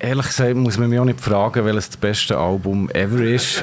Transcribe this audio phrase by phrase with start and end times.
[0.00, 3.62] ehrlich gesagt muss man mich auch nicht fragen, welches das beste Album ever ist.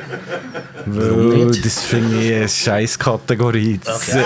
[0.85, 1.65] Warum Weil nicht?
[1.65, 3.79] das finde ich eine scheiß Kategorie.
[3.85, 4.23] Okay.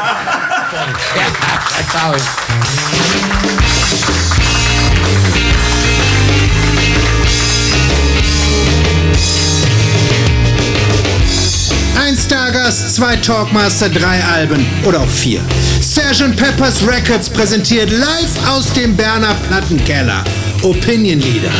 [11.99, 15.41] Ein Stargast, zwei Talkmaster, drei Alben oder auch vier.
[15.81, 16.35] Sgt.
[16.35, 20.23] Peppers Records präsentiert live aus dem Berner Plattenkeller
[20.63, 21.51] Opinion Leader.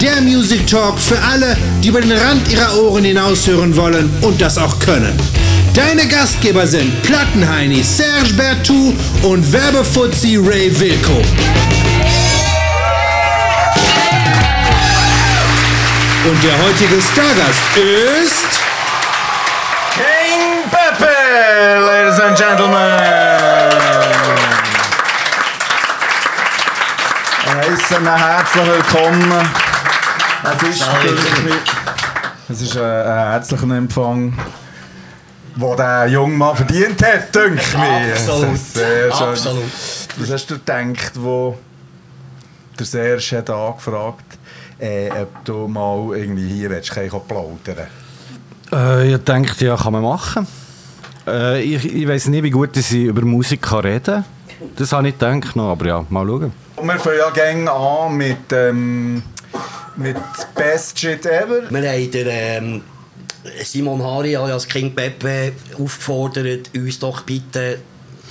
[0.00, 4.56] Der Music Talk für alle, die über den Rand ihrer Ohren hinaushören wollen und das
[4.56, 5.18] auch können.
[5.74, 11.22] Deine Gastgeber sind Plattenheini Serge Bertou und Werbefuzzi Ray Wilco.
[16.24, 17.60] Und der heutige Stargast
[18.24, 18.60] ist...
[19.94, 21.10] King Pepe,
[21.80, 23.35] ladies and gentlemen.
[27.56, 29.32] Heißen herzlich willkommen.
[30.44, 30.86] Es ist,
[32.50, 34.38] es ist ein, ein herzlicher Empfang,
[35.54, 38.12] den der junge Mann verdient hat, denke ich mir.
[38.12, 38.58] Absolut.
[38.58, 39.28] Sehr schön.
[39.28, 39.64] Absolut.
[40.18, 41.56] Was hast du gedacht, wo
[42.78, 44.38] der Serge hat angefragt
[44.78, 47.86] äh, ob du mal irgendwie hier willst, kann ich auch plaudern?
[48.70, 50.46] Äh, ich denke, ja, kann man machen.
[51.26, 54.24] Äh, ich ich weiß nicht, wie gut ich über Musik kann reden kann.
[54.76, 56.65] Das habe ich gedacht, noch, aber ja, mal schauen.
[56.82, 59.22] Wir fangen ja gerne an mit, ähm,
[59.96, 60.16] mit
[60.54, 61.70] Best Shit Ever.
[61.70, 62.82] Wir haben ähm,
[63.64, 67.78] Simon Hari alias King Pepe aufgefordert, uns doch bitte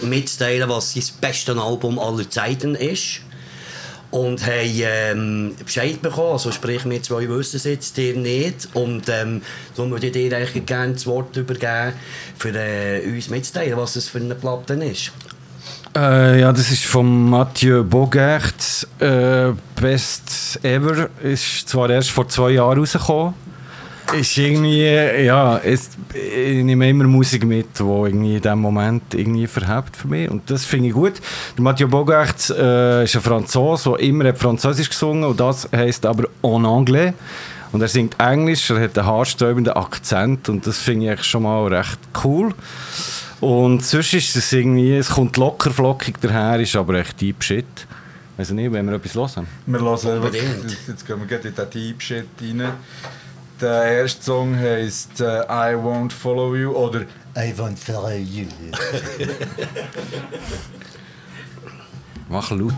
[0.04, 3.22] mitzuteilen, was sein bestes Album aller Zeiten ist.
[4.12, 8.70] Und haben ähm, Bescheid bekommen, also sprich, wir zwei wissen es jetzt, nicht.
[8.74, 9.42] Und ähm,
[9.74, 11.94] so würde ich dir eigentlich gerne das Wort übergeben,
[12.38, 15.12] für äh, uns mitzuteilen, was es für eine Platte ist.
[15.96, 18.86] Äh, ja, das ist von Mathieu Bogert.
[19.00, 23.34] Äh, Best Ever ist zwar erst vor zwei Jahren rausgekommen.
[24.14, 24.84] Ist irgendwie,
[25.24, 30.30] ja, es, ich nehme immer Musik mit, die in diesem Moment irgendwie verhebt für mich.
[30.30, 31.14] Und das finde ich gut.
[31.58, 36.06] Der Mathieu Bogert äh, ist ein Franzose, der immer hat Französisch gesungen und das heisst
[36.06, 37.14] aber en anglais.
[37.72, 41.68] Und er singt Englisch, er hat einen haarsträubenden Akzent und das finde ich schon mal
[41.74, 42.54] recht cool.
[43.42, 47.66] Und sonst ist es irgendwie, es kommt locker flockig daher, ist aber echt Deep Shit.
[48.38, 49.48] Weiß nicht, wenn wir etwas hören.
[49.66, 50.72] Wir hören Unbedingt.
[50.72, 52.64] jetzt, jetzt gehen wir gleich in den Deep Shit rein.
[53.62, 57.02] Der erste Song heisst äh, I Won't Follow You oder
[57.38, 58.46] I Won't Follow You.
[62.30, 62.74] Mach laut.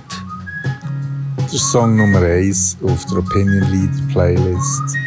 [1.37, 4.97] Das ist Song Nummer 1 auf der Opinion Lead Playlist.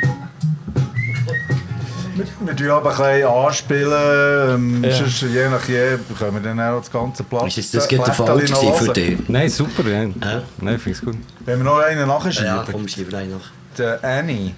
[2.56, 4.54] Tun aber ein bisschen anspielen.
[4.54, 4.90] Ähm, Ja.
[4.96, 7.56] sonst, je nach je können wir dann auch das ganze Platz.
[7.56, 9.18] Ist das, geht der Fall für dich?
[9.28, 9.88] Nein, super.
[9.88, 10.02] Ja.
[10.02, 10.42] Ja.
[10.60, 11.16] Nein, finde ich gut.
[11.44, 12.46] Wenn wir noch einen nachschieben.
[12.46, 13.40] Ja, komm, schieben wir noch.
[13.78, 14.52] Der Annie.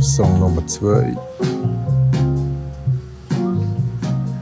[0.00, 1.16] Song Nummer 2.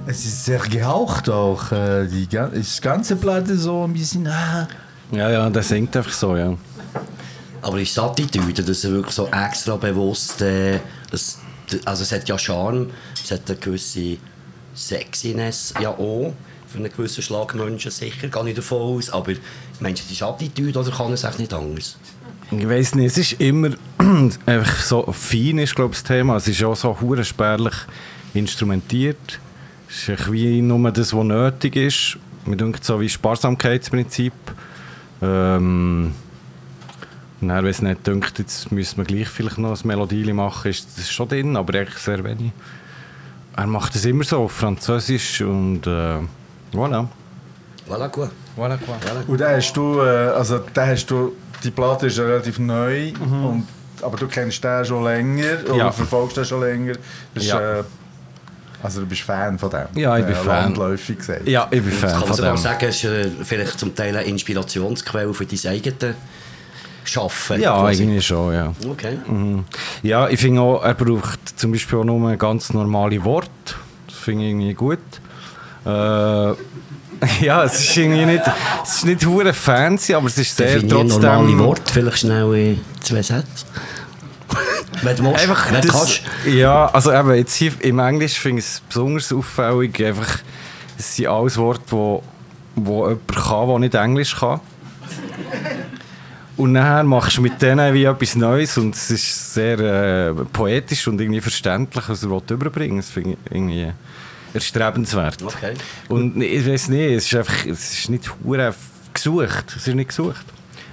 [0.07, 1.73] Es ist sehr gehaucht auch.
[1.73, 4.27] Äh, die gan- ist die ganze Platte so ein bisschen.
[4.27, 4.67] Ah.
[5.11, 6.55] Ja, ja, der singt einfach so, ja.
[7.63, 10.43] Aber ist die Attitüde, dass er wirklich so extra bewusst.
[10.43, 10.81] Äh,
[11.11, 11.39] das,
[11.85, 12.91] also, es hat ja Charme,
[13.23, 14.19] es hat eine gewisse
[14.75, 16.35] Sexiness ja auch.
[16.67, 19.11] Für einen gewissen Schlag Menschen sicher, gehe ich davon aus.
[19.11, 19.33] Aber
[19.81, 21.97] meinst du, das ist Attitüde oder kann es echt nicht anders?
[22.51, 23.71] Ich weiß nicht, es ist immer
[24.47, 26.37] einfach so fein ist, glaube das Thema.
[26.37, 27.75] Es ist auch so hure spärlich
[28.35, 29.41] instrumentiert.
[29.89, 32.19] Es ist wie nur das, was nötig ist.
[32.45, 34.33] Mir denkt so wie Sparsamkeitsprinzip.
[35.23, 36.13] Ähm,
[37.43, 40.71] und dann, wenn es nicht denkt, jetzt müssen wir gleich vielleicht noch ein Melodie machen,
[40.71, 42.53] ist das schon drin, aber eigentlich sehr wenig.
[43.57, 46.19] Er macht es immer so auf Französisch und äh,
[46.73, 47.07] voilà.
[47.89, 48.31] Voilà, gut.
[48.57, 48.95] Voilà, quoi.
[49.27, 51.33] Und dann hast du, äh, also dann hast du,
[51.63, 53.67] die Platte ist ja relativ neu, und,
[54.01, 55.93] aber du kennst den schon länger oder Ja.
[55.93, 56.95] verfolgst den schon länger.
[57.35, 57.79] Das ist, Ja.
[57.81, 57.85] äh,
[58.83, 59.87] also du bist Fan von dem.
[59.95, 60.47] Ja, ich bin Äh, Fan.
[60.65, 61.47] Landläufig gesagt.
[61.49, 62.57] Ja, ich bin Fan kann man von sogar dem.
[62.59, 66.15] sagen, es ist äh, vielleicht zum Teil eine Inspirationsquelle für dein eigenes
[67.05, 67.61] Schaffen.
[67.61, 68.05] Ja, quasi.
[68.05, 68.73] eigentlich schon, ja.
[68.89, 69.19] Okay.
[69.27, 69.65] Mhm.
[70.03, 73.51] Ja, ich finde auch, er braucht zum Beispiel auch nur ganz normale Worte.
[74.07, 74.99] Das finde ich irgendwie gut.
[75.85, 76.55] Äh,
[77.41, 78.43] ja, es ist irgendwie nicht,
[78.83, 81.23] es ist nicht hure fancy, aber es ist sehr Definier trotzdem...
[81.23, 83.67] normale Worte, vielleicht schnell in zwei Sätzen.
[85.03, 86.23] Wenn du willst, Einfach wenn das, kannst.
[86.47, 90.39] ja, also eben jetzt hier im Englisch finde ich es besonders auffällig, einfach,
[90.99, 92.23] es sind alles Worte, wo,
[92.77, 94.61] wo jemand kann, der nicht Englisch kann.
[96.63, 101.09] Und nachher machst du mit denen wie etwas Neues und es ist sehr äh, poetisch
[101.09, 102.99] und irgendwie verständlich, was er überbringen.
[102.99, 103.93] Das finde ich irgendwie
[104.55, 105.43] erstrebenswert.
[105.43, 105.75] Okay.
[106.09, 108.73] Und ich weiß nicht, es ist einfach, es ist nicht hure
[109.13, 110.45] gesucht, es ist nicht gesucht.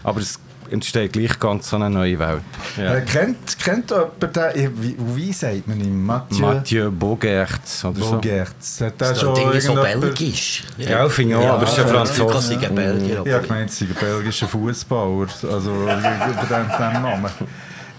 [0.01, 0.39] Aber es
[0.71, 2.41] entsteht gleich ganz so eine neue Welt.
[2.77, 2.95] Ja.
[2.95, 6.05] Äh, kennt, kennt jemand den, wie, wie sagt man ihn?
[6.05, 8.11] Mathieu, Mathieu Bogertz oder so.
[8.11, 8.81] Bogertz.
[8.81, 10.63] Hat der Das ist schon Dinge so belgisch.
[10.77, 12.53] Ja, ich finde auch, aber es ist ein ja, Franzose.
[12.53, 13.23] Ich sagen Belgier.
[13.25, 17.31] Ich habe gemeint, es sei ein belgischer Fußballer, also über den, den Namen.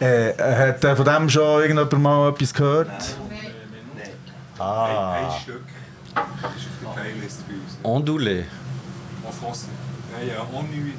[0.00, 2.88] Äh, hat äh, von dem schon irgendjemand mal etwas gehört?
[4.58, 5.12] Ah.
[5.12, 5.62] Ein Stück.
[6.14, 6.24] Das
[6.56, 7.96] ist auf der Playlist bei uns.
[7.96, 8.44] Andoulet.
[9.24, 9.68] En français.
[10.12, 10.92] Nein, ja, Ennui.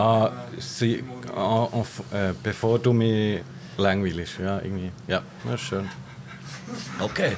[0.00, 1.04] Ah, sie,
[1.36, 3.42] ah, auf, äh, bevor du mich
[3.76, 4.38] langweilst.
[4.42, 4.90] Ja, irgendwie.
[5.06, 5.88] Ja, das ist schön.
[7.00, 7.32] Okay.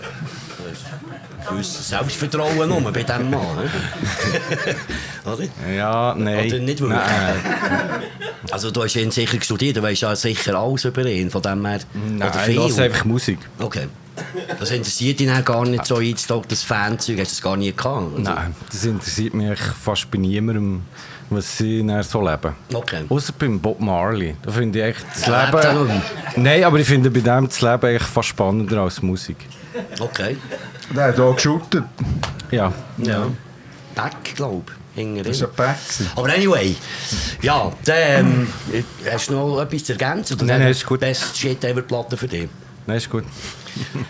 [1.49, 3.41] Gewisses Selbstvertrauen nur bei diesem Mann.
[5.25, 5.73] Oder?
[5.75, 6.47] Ja, nein.
[6.47, 6.99] Oder nicht wirklich?
[7.01, 8.03] Nein,
[8.51, 11.65] Also du hast ihn sicher studiert, du weißt ja sicher alles über ihn, von dem
[11.65, 11.81] her.
[11.95, 13.39] nein oder ich höre einfach Musik.
[13.59, 13.89] Okay.
[14.61, 17.73] Das interessiert ihn auch gar nicht so einzutauchen, das Fanzeug, hast du das gar nie
[17.73, 18.13] gehabt?
[18.13, 18.35] oder?
[18.35, 20.83] Nein, das interessiert mich fast bei niemandem,
[21.35, 22.55] was sie dann so leben.
[22.73, 23.05] Okay.
[23.09, 24.37] Außer beim Bob Marley.
[24.43, 26.03] Da finde ich echt das Ja, er Leben...
[26.37, 29.37] Nein, aber ich finde bei dem das Leben eigentlich fast spannender als Musik.
[29.99, 30.37] Okay.
[30.95, 31.85] Der hat auch geshootet.
[32.51, 32.73] Ja.
[32.99, 33.27] Ja.
[33.95, 34.83] Back, glaube ich.
[35.25, 35.77] Das war ein Pack.
[35.89, 36.11] gewesen.
[36.17, 36.77] Aber anyway,
[37.41, 40.35] ja, dann, ähm, hast du noch etwas zu ergänzen?
[40.35, 41.01] Oder Nein, nein, ist gut.
[41.01, 42.49] Best Shit ever Platte für dich.
[42.87, 43.25] Nein, ist gut.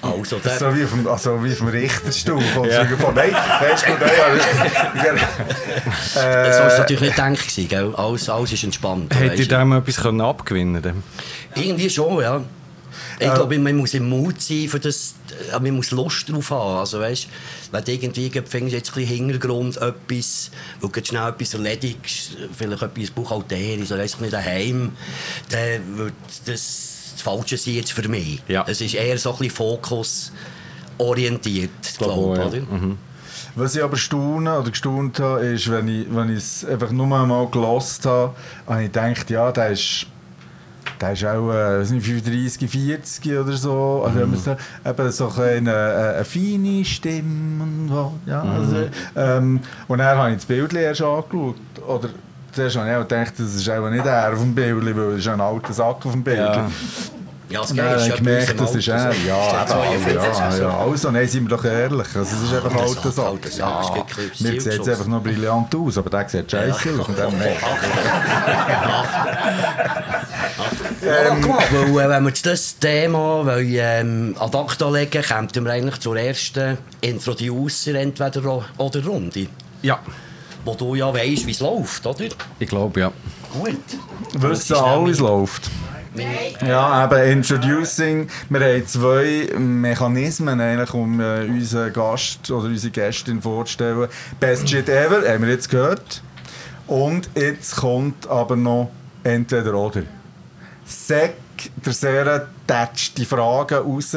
[0.00, 2.42] Also, Das ist dann, so wie dem, also wie dem Richterstuhl.
[2.68, 2.84] Ja.
[2.96, 3.96] von, nein, das ist gut.
[4.00, 4.10] Nein,
[6.14, 6.68] so war es ja.
[6.74, 7.94] äh, natürlich nicht gedacht, gewesen, gell?
[7.94, 9.14] Alles, alles ist entspannt.
[9.14, 9.46] Hätte du.
[9.46, 11.02] dem etwas können abgewinnen können?
[11.54, 12.42] Irgendwie schon, ja.
[13.18, 15.14] Ich Äh, glaube, man muss im Mut sein, für das,
[15.52, 16.78] äh, man muss Lust drauf haben.
[16.80, 17.28] Also, weißt,
[17.70, 23.10] wenn du irgendwie findest, jetzt ein Hintergrund, etwas, wo du schnell etwas erledigst, vielleicht etwas
[23.10, 24.92] Buchhalterisches oder weiss ich nicht daheim,
[25.50, 26.14] dann wird
[26.46, 28.42] das das Falsche sein jetzt für mich.
[28.48, 28.64] Ja.
[28.66, 32.38] Es ist eher so ein bisschen fokusorientiert, glaube ich.
[32.38, 32.46] ja.
[32.46, 32.62] oder?
[33.54, 37.14] Was ich aber staune oder gestaunt habe, ist, wenn ich, wenn ich es einfach nur
[37.14, 38.34] einmal gelost habe,
[38.66, 40.06] habe ich gedacht, ja, der ist,
[40.98, 44.04] der ist auch äh, weiß nicht, 35, 40 oder so.
[44.06, 44.56] Also, man so,
[44.88, 48.14] eben so eine, eine, eine feine Stimme und so.
[48.24, 51.56] Ja, also, ähm, und dann habe ich das Bild erst angeschaut.
[51.86, 52.08] Oder,
[52.52, 55.18] Zuerst habe ich auch gedacht, das ist auch nicht er auf dem Bild, weil das
[55.20, 56.38] ist ein alter Sack auf dem Bild.
[56.38, 56.70] Ja.
[57.52, 59.12] Ja, es habe ich ist gemerkt, das ist er.
[59.26, 60.78] Ja, eben, ja, ja.
[60.78, 62.06] Also, nein, sind wir doch ehrlich.
[62.14, 65.74] Also, es ist einfach Alter alter Sack, Ja, ein mir sieht es einfach noch brillant
[65.74, 67.08] aus, aber der sieht scheiße aus.
[67.08, 67.60] Und dann nicht.
[71.04, 71.36] Ja,
[71.92, 76.00] weil, äh, wenn wir jetzt das Thema wollen, ähm, ad acta legen, kommen wir eigentlich
[76.00, 79.46] zur ersten Introducer, entweder oder Runde.
[79.82, 79.98] Ja.
[80.64, 82.26] Wo du ja weißt, wie es läuft, oder?
[82.58, 83.12] Ich glaube, ja.
[83.52, 83.76] Gut.
[84.34, 85.70] Wissen alle, wie es läuft.
[86.66, 88.28] Ja, eben Introducing.
[88.50, 94.08] Wir haben zwei Mechanismen, eigentlich, um äh, unseren Gast oder unsere Gästin vorzustellen.
[94.38, 96.22] Best Shit Ever, haben wir jetzt gehört.
[96.86, 98.90] Und jetzt kommt aber noch
[99.24, 100.02] entweder oder.
[100.84, 101.34] Sek
[101.84, 104.16] der sehr tätscht die Fragen raus.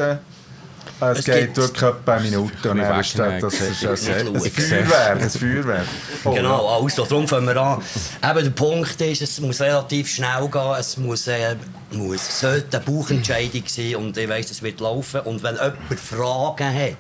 [1.01, 2.71] Es, Es geht gibt- wirklich etwa eine Minute.
[2.71, 5.21] Und dann ist das, das ist ein, ein, Nicht Feuerwerk.
[5.21, 5.85] Ein Feuerwerk.
[6.23, 7.81] Oh, Genau, also, darum fangen wir an.
[8.23, 11.55] Eben, der Punkt ist, es muss relativ schnell gehen, es muss, äh,
[11.91, 15.19] muss, es sollte eine Bauchentscheidung sein und ich weiss, es wird laufen.
[15.21, 16.97] Und wenn jemand Fragen hat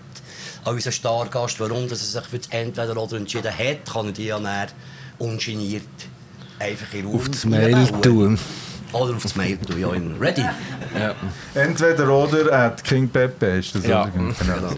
[0.65, 4.11] an unseren Stargast, warum dass er sich für das Entweder oder entschieden hat, kann er
[4.11, 4.67] die ja dann
[5.19, 5.83] ungeniert
[6.59, 8.37] einfach in Ruhe Auf das Mail tun.
[8.91, 9.89] Oder auf das Mail tun, ja.
[10.19, 10.45] Ready?
[10.99, 11.15] Ja.
[11.53, 13.85] Entweder oder at King Pepe ist das.
[13.85, 14.03] Ja.
[14.03, 14.11] oder?
[14.11, 14.73] Genau.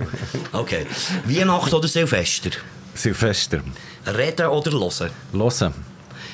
[0.53, 0.85] Okay.
[1.25, 2.51] Weihnachten oder Silvester?
[2.93, 3.61] Silvester.
[4.05, 5.11] Reden oder hören?
[5.33, 5.73] Hören.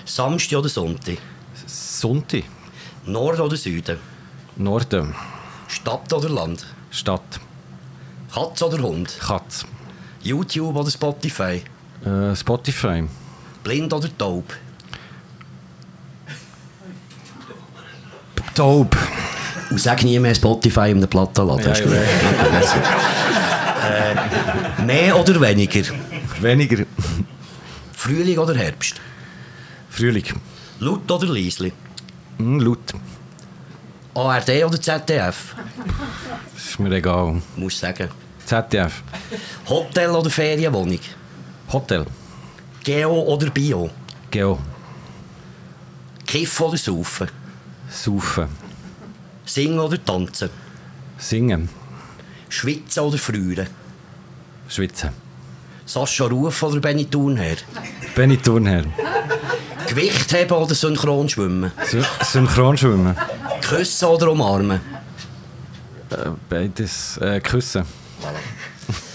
[0.05, 1.17] Samstag oder Sonntag?
[1.65, 2.43] Sonntag.
[3.05, 3.97] Nord oder Süden?
[4.55, 5.13] Norden.
[5.67, 6.65] Stadt oder Land?
[6.91, 7.39] Stadt.
[8.33, 9.15] Katz oder Hund?
[9.19, 9.65] Katz.
[10.23, 11.61] YouTube oder Spotify?
[12.05, 13.03] Äh, Spotify.
[13.63, 14.45] Blind oder taub?
[18.55, 18.95] Taub.
[19.73, 21.65] Und sag nie mehr Spotify in der Platte laden.
[21.65, 22.01] Ja, ja.
[23.89, 25.81] äh, mehr oder weniger?
[26.39, 26.85] Weniger.
[27.91, 29.01] Frühling oder Herbst?
[29.89, 30.25] Frühling.
[30.79, 31.73] Laut oder leisli?
[32.37, 32.93] Hm, laut.
[34.13, 35.55] ARD oder ZDF?
[36.53, 37.41] Das ist mir egal.
[37.55, 38.09] Muss sagen.
[38.45, 39.01] ZDF.
[39.67, 40.99] Hotel oder Ferienwohnung?
[41.71, 42.05] Hotel.
[42.83, 43.89] Geo oder Bio?
[44.29, 44.59] Geo.
[46.27, 47.27] Kiffen oder Saufen?
[47.89, 48.62] Saufen.
[49.45, 50.50] Singen oder Tanzen?
[51.17, 51.69] Singen.
[52.50, 53.67] Schwitzen oder Frieren?
[54.67, 55.09] Schwitzen.
[55.85, 57.57] Sascha Ruf oder Benny Thurnherr?
[58.15, 58.85] Benny Thurnherr.
[59.88, 61.71] Gewicht heben oder synchron schwimmen?
[61.85, 63.15] Sy Synchronschwimmen.
[63.62, 64.79] Küssen oder umarmen?
[66.09, 66.15] Äh,
[66.50, 67.17] beides.
[67.17, 67.83] Äh, küssen.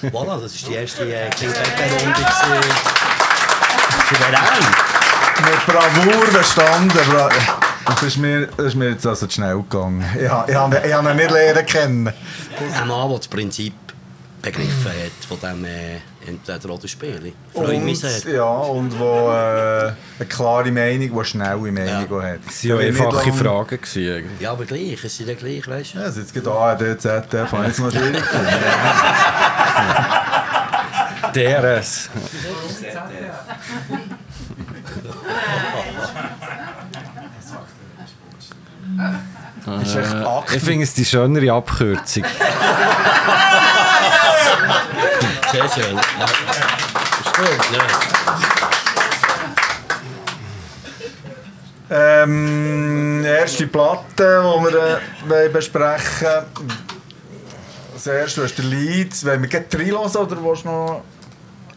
[0.02, 1.54] Voilà, das ist die erste äh, gewesen.
[4.08, 4.64] Souverän.
[5.44, 7.11] Mit Bravour bestanden.
[7.11, 7.30] Bra
[8.00, 10.05] das ist, mir, das ist mir jetzt also zu schnell gegangen.
[10.21, 12.07] Ich, ha- ich, habe- ich habe ihn nicht lernen kennen.
[12.09, 13.75] Ein Mann, der das Prinzip
[14.40, 17.33] begriffen hat von diesem äh, entweder oder Spiel.
[17.52, 18.25] Freut mich sehr.
[18.25, 22.23] Und, ja, und wo äh, eine klare Meinung, die schnelle Meinung Ja.
[22.23, 22.38] hat.
[22.47, 23.81] Das waren ja einfache Fragen.
[23.81, 24.31] Gewesen.
[24.38, 25.99] Ja, aber gleich, es sind ja gleich, weißt du?
[25.99, 28.47] Ja, also jetzt geht ARD, ZDF, habe ich jetzt noch schwierig gefunden.
[31.35, 32.09] DRS.
[32.69, 32.99] Ist echt
[39.68, 42.25] Äh, ich finde es die schönere Abkürzung.
[45.52, 45.96] Sehr schön.
[45.96, 46.25] Ja.
[47.25, 47.82] Ist gut, ja.
[51.90, 56.72] Ähm, erste Platte, die wir äh, wollen besprechen wollen.
[57.94, 59.25] Das erste ist der Lied.
[59.25, 61.02] Wollen wir gleich reinhören oder willst du noch...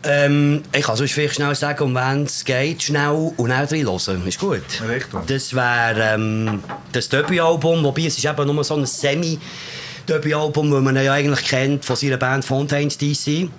[0.03, 4.27] Ähm, ich kann sonst vielleicht schnell sagen, um wen es geht, schnell und dann reinhören.
[4.27, 4.63] Ist gut.
[4.87, 5.19] Richtig.
[5.27, 10.95] Das wäre ähm, das Debütalbum, wobei es ist eben nur so ein Semi-Debütalbum, das man
[10.95, 13.49] ja eigentlich kennt von seiner Band Fontaines DC.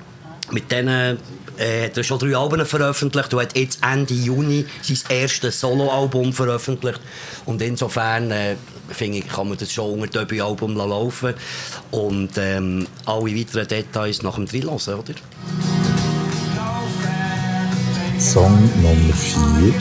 [0.51, 1.19] Mit denen
[1.59, 6.33] äh, hat er schon drei Alben veröffentlicht und hat jetzt Ende Juni sein erstes Soloalbum
[6.33, 7.01] veröffentlicht.
[7.47, 8.57] Und insofern äh,
[8.91, 11.35] finde ich, kann man das schon unter Debütalbum laufen
[11.93, 15.15] Und ähm, alle weiteren Details nach dem Drillosen, oder?
[18.23, 19.75] Song Nummer 4.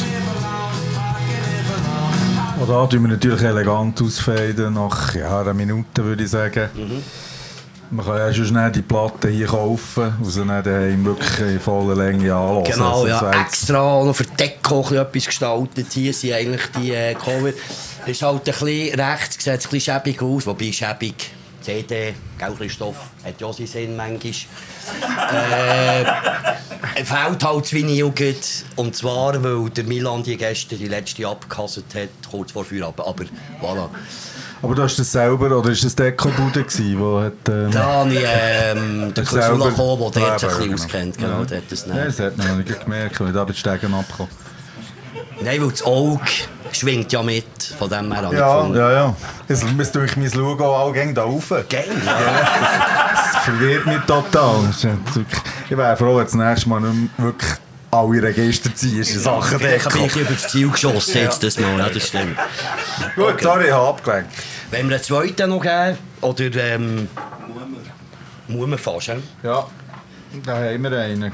[2.59, 6.69] Und da tun wir natürlich elegant ausfaden, nach ja, einer Minute würde ich sagen.
[7.91, 11.59] Man kann ja schon schnell die Platte hier kaufen und sie dann daheim wirklich in
[11.59, 12.63] voller Länge anhören.
[12.63, 15.87] Genau, Also, ja, extra auch noch für die Deko ein bisschen etwas gestaltet.
[15.93, 17.51] Hier sind eigentlich die äh, Cover.
[18.07, 21.31] Ist halt ein bisschen rechts, sieht ein bisschen schäbig aus, wobei schäbig.
[21.61, 24.31] CD, gell Christoph, hat ja seinen Sinn manchmal.
[26.95, 28.35] äh, fehlt halt das Vinyl-Gut.
[28.75, 32.99] Und zwar, weil der Milan die gestern die letzte abgehasst hat, kurz vor Feierabend.
[33.05, 33.23] Aber
[33.61, 33.89] voilà.
[34.63, 37.33] Aber du hast das selber, oder ist das Dekobude gewesen, wo hat...
[37.49, 40.73] Ähm, Da habe ich ähm, den selber- gekommen, der dort ein bisschen genau.
[40.75, 41.17] auskennt.
[41.17, 41.45] Genau, Ja.
[41.45, 43.93] der hat das dann- das hat man noch nicht gemerkt, weil ich da den Stegen
[43.93, 44.31] abgekommen
[45.43, 46.21] Nein, weil das Auge
[46.71, 47.45] schwingt ja mit.
[47.77, 49.15] Von dem her habe Ja, ja, ja.
[49.47, 51.49] Es müsste durch mein Logo auch gegen da rauf.
[51.69, 53.11] Geil, ja.
[53.33, 54.65] Das verwirrt mich total.
[54.65, 54.87] Jetzt
[55.69, 57.51] Ich wäre froh, wenn das nächste Mal nicht wirklich
[57.91, 60.05] alle Register ziehst in Sachen Deko.
[60.05, 62.37] ich über das Ziel geschossen jetzt das Mal, ja, das stimmt.
[63.15, 64.31] Gut, sorry, ich habe abgelenkt.
[64.71, 67.09] Wenn wir einen zweiten noch geben, oder ähm...
[68.47, 69.11] Muss man fast?
[69.43, 69.65] Ja,
[70.45, 71.31] da haben wir einen.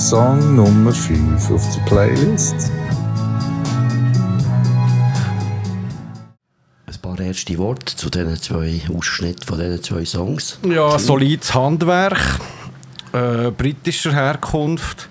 [0.00, 2.72] Song Nummer 5 auf der Playlist.
[6.86, 10.58] Ein paar erste Worte zu diesen zwei Ausschnitten von diesen zwei Songs.
[10.66, 12.18] Ja, solides Handwerk,
[13.12, 15.06] äh, britischer Herkunft,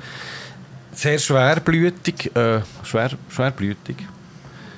[0.92, 3.98] sehr schwerblütig, äh, schwer, schwerblütig.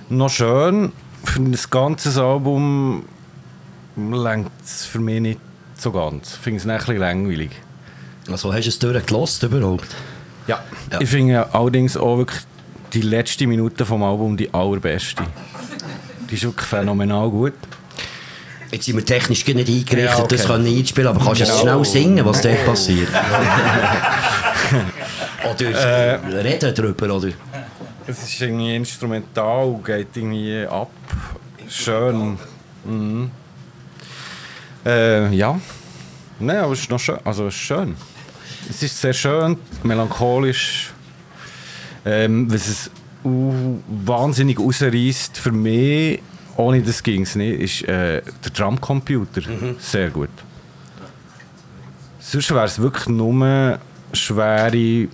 [0.10, 0.91] Noch schön,
[1.24, 3.06] für ein ganzes Album
[3.96, 5.39] längt es für mich nicht
[5.77, 6.34] so ganz.
[6.34, 7.51] Ich finde es ein bisschen langweilig.
[8.31, 9.88] Also hast du es durchgelassen überhaupt?
[10.47, 10.59] Ja.
[10.91, 11.01] Ja.
[11.01, 12.41] Ich finde allerdings auch wirklich
[12.93, 15.23] die letzte Minute vom Album die allerbeste.
[16.29, 17.53] Die ist wirklich phänomenal gut.
[18.71, 20.27] Jetzt sind wir technisch gar nicht eingerichtet, Ja, okay.
[20.38, 21.57] das können einspielen, aber kannst du Genau.
[21.59, 23.09] schnell singen, was dort passiert?
[25.43, 27.29] oder reden darüber, oder?
[28.07, 30.89] Es ist irgendwie instrumental, geht irgendwie ab.
[31.69, 32.38] Schön.
[32.85, 33.29] Mhm.
[34.85, 35.59] Äh, ja.
[36.39, 37.17] Nein, aber es ist noch schön.
[37.23, 37.95] Also es ist schön.
[38.72, 40.94] Es ist sehr schön, melancholisch.
[42.06, 42.92] Ähm, was es
[43.25, 46.22] uh, wahnsinnig rausreißt für mich,
[46.56, 49.42] ohne das ging es nicht, ist äh, der Drumcomputer.
[49.78, 50.30] Sehr gut.
[52.22, 53.78] Sonst wäre es wirklich nur
[54.13, 55.08] schwere,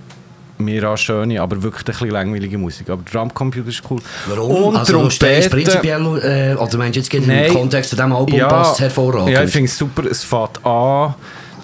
[0.59, 2.91] mir auch schöne, aber wirklich ein bisschen langweilige Musik.
[2.91, 3.99] Aber Drumcomputer ist cool.
[4.27, 4.65] Warum?
[4.65, 7.53] Und also Trompete- prinzipiell, äh, oder meinst du jetzt im.
[7.53, 9.29] Kontext zu diesem Album passt es hervorragend?
[9.29, 10.05] Ja, ich finde es super.
[10.05, 11.15] Es fängt an,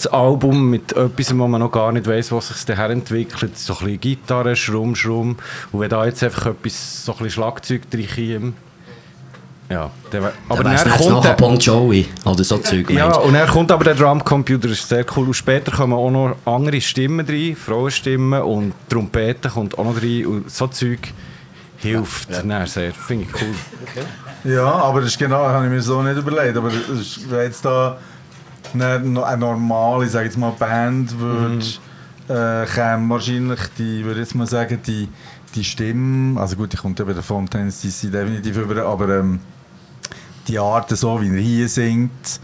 [0.03, 3.57] das Album mit etwas, wo man noch gar nicht weiß, was sich daher entwickelt.
[3.57, 5.38] So ein bisschen Gitarre, Schrumm, Schrumm.
[5.72, 8.55] Und wenn da jetzt einfach etwas, so ein bisschen Schlagzeug reinkommt,
[9.69, 9.89] ja.
[10.12, 12.89] Dann, wär- aber dann dann kommt der, Bon Jovi oder so Zeug.
[12.91, 15.27] ja, meinst und dann kommt aber der Drumcomputer, das ist sehr cool.
[15.27, 20.25] Und später kommen auch noch andere Stimmen rein, Frauenstimmen und Trompeten kommt auch noch rein.
[20.27, 21.00] Und so Zeug
[21.77, 22.91] hilft dann sehr.
[22.93, 24.51] Finde ich cool.
[24.53, 26.57] Ja, aber das ist genau, das habe ich mir so nicht überlegt.
[26.57, 27.98] Aber es ist- jetzt da
[28.74, 31.65] eine, eine normale, sag ich jetzt mal, Band würde,
[32.27, 35.10] äh, käme wahrscheinlich die, würde jetzt mal sagen, die,
[35.56, 39.39] die Stimme, also gut, die kommt ja bei der Fontaines DC definitiv über, aber ähm,
[40.48, 42.39] die Art, so wie er hier singt,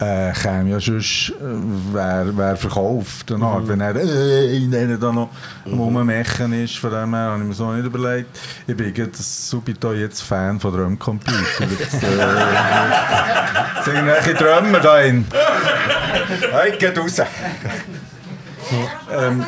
[0.00, 3.32] äh, käme ja sonst, äh, wäre wär verkauft.
[3.32, 5.30] Eine Art, Wenn er äh, in denen da noch
[5.64, 8.38] am Rummechen ist, von dem her habe ich mir so nicht überlegt.
[8.66, 11.36] Ich bin gerade subito jetzt Fan von Drumcomputer.
[11.78, 12.06] Jetzt, äh,
[13.76, 15.26] jetzt sind irgendwelche Drummer da hin.
[16.52, 17.20] Hey, geht raus.
[19.12, 19.44] ähm,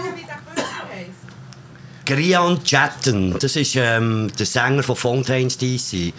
[2.05, 6.13] Grian Chatten, das ist ähm, der Sänger von Fontaines DC.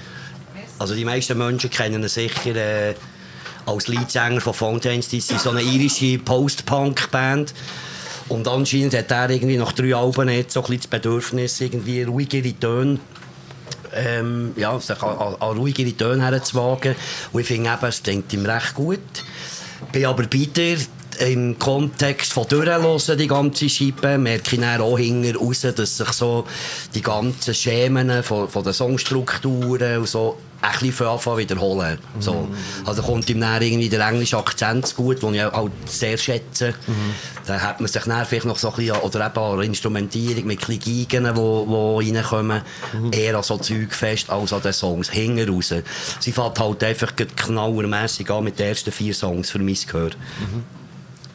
[0.79, 2.95] Also die meisten Menschen kennen ihn sicher äh,
[3.65, 7.53] als Leadsänger von Fontaines DC, so eine irische Post-Punk-Band.
[8.29, 12.03] Und anscheinend hat er irgendwie nach drei Alben jetzt so ein bisschen das Bedürfnis, irgendwie
[12.03, 12.99] ruhigere Töne
[13.93, 16.95] ähm, ja, sich an, an, ruhigere Töne herzuwagen.
[17.31, 18.99] Und ich finde eben, es klingt ihm recht gut.
[19.91, 20.81] Bin aber weiter
[21.21, 26.11] im Kontext von Durchhören, die ganze Scheibe, merke ich dann auch hinten raus, dass sich
[26.13, 26.45] so
[26.95, 31.97] die ganzen Schemen von, von den Songstrukturen und so ein bisschen anfangen wiederholen.
[32.19, 32.47] So.
[32.85, 36.73] Also kommt ihm dann irgendwie der englische Akzent gut, den ich auch sehr schätze.
[37.47, 40.67] Dann hat man sich dann vielleicht noch so ein bisschen, oder eben an Instrumentierung mit
[40.67, 42.61] ein Geigen, die, reinkommen,
[43.11, 45.09] eher an so Zeug fest als an den Songs.
[45.09, 45.73] Hinten raus.
[46.19, 50.11] Sie fährt halt einfach knallermässig an mit den ersten vier Songs für mein Gehör.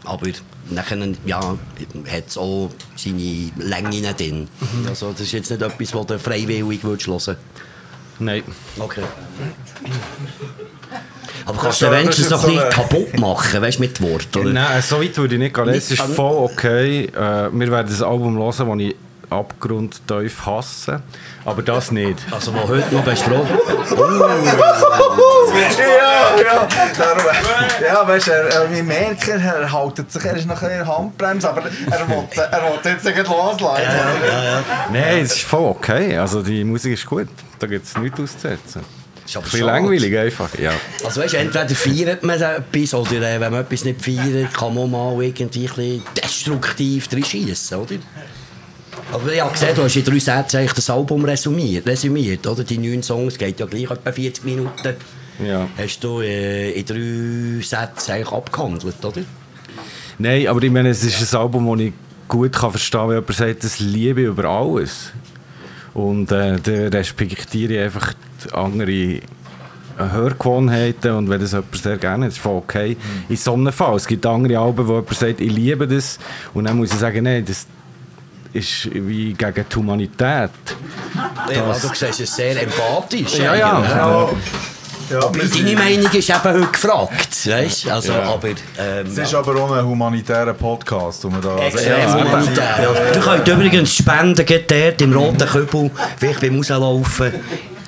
[0.07, 0.27] Aber
[0.71, 4.49] nachher, ja, hat es auch seine Längen drin.
[4.89, 7.37] Also das ist jetzt nicht etwas, was du freiwillig würdest hören
[8.19, 8.43] Nein.
[8.79, 9.03] Okay.
[11.47, 14.03] Aber kannst Das du wenigstens das noch ein so bisschen kaputt machen, weißt du, mit
[14.03, 14.51] Wort, oder?
[14.51, 15.69] Nein, so weit würde ich nicht gehen.
[15.69, 17.05] Es Nicht ist voll okay.
[17.05, 18.97] Äh, wir werden das Album hören, das ich
[19.31, 21.01] abgrundtief hasse.
[21.45, 22.19] Aber das nicht.
[22.31, 23.59] Also, wo heute noch besprochen
[25.79, 26.69] ja, ja.
[26.99, 27.23] Darum,
[27.83, 30.81] ja, weißt du, er, er, wir merken, er haltet sich, er ist noch ein bisschen
[30.81, 33.83] in der Handbremse, aber er will, er will jetzt nicht loslassen.
[34.93, 36.17] Nein, es ist voll okay.
[36.19, 37.29] Also die Musik ist gut.
[37.59, 38.83] Da gibt es nichts auszusetzen.
[39.25, 40.73] Ist aber Ein langweilig einfach, ja.
[41.05, 44.75] Also weißt, du, entweder feiert man etwas oder äh, wenn man etwas nicht feiert, kann
[44.75, 47.97] man mal irgendwie ein bisschen destruktiv reinschiessen, oder?
[49.13, 52.65] Aber ich habe gesehen, du hast in drei Sätzen eigentlich das Album resümiert, resümiert oder?
[52.65, 54.95] Die neun Songs, geht ja gleich etwa 40 Minuten.
[55.45, 55.69] ja.
[55.77, 59.23] Hast du äh, in drei Sätzen eigentlich abgehandelt, oder?
[60.19, 61.93] Nein, aber ich meine, es ist ein Album, das ich
[62.29, 65.13] gut kann verstehen kann, wenn jemand sagt, das liebe ich über alles.
[65.95, 68.13] Und äh, dann respektiere ich einfach
[68.45, 69.21] die andere
[69.97, 72.97] Hörgewohnheiten und wenn das jemand sehr gerne hat, ist voll okay.
[73.29, 73.97] In so einem Fall.
[73.97, 76.19] Es gibt andere Alben, wo jemand sagt, ich liebe das
[76.53, 77.67] und dann muss ich sagen, nein, das
[78.57, 80.51] ist wie gegen die Humanität.
[81.55, 83.39] Ja, du siehst es sehr empathisch.
[83.39, 83.83] Ja, ja.
[83.83, 84.31] Ja,
[85.11, 87.89] ja, Aber deine Meinung ist eben heute gefragt, weißt?
[87.89, 88.49] Also, aber...
[88.49, 91.59] Ähm, es ist aber auch ein humanitärer Podcast, wo wir da...
[91.59, 92.77] Extrem Ja, humanitär.
[92.83, 93.13] Ja.
[93.13, 97.35] Du könnt übrigens spenden, geht dort im roten Kübel, vielleicht beim Rauslaufen,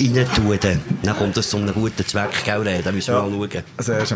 [0.00, 0.58] rein tun.
[1.02, 2.82] Dann kommt das zu einem guten Zweck, gell?
[2.82, 3.62] Da müssen wir mal schauen.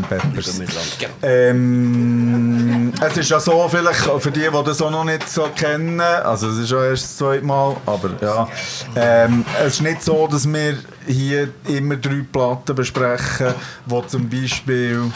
[0.04, 0.46] Peppers.
[0.46, 0.84] Sind wir dran.
[0.98, 1.12] Genau.
[1.22, 6.00] Ähm, es ist ja so, vielleicht für die, die das auch noch nicht so kennen,
[6.00, 8.48] also es ist ja erst das zweite Mal, aber ja,
[8.96, 13.54] ähm, es ist nicht so, dass wir hier immer drei Platten besprechen,
[13.86, 15.10] wo zum Beispiel,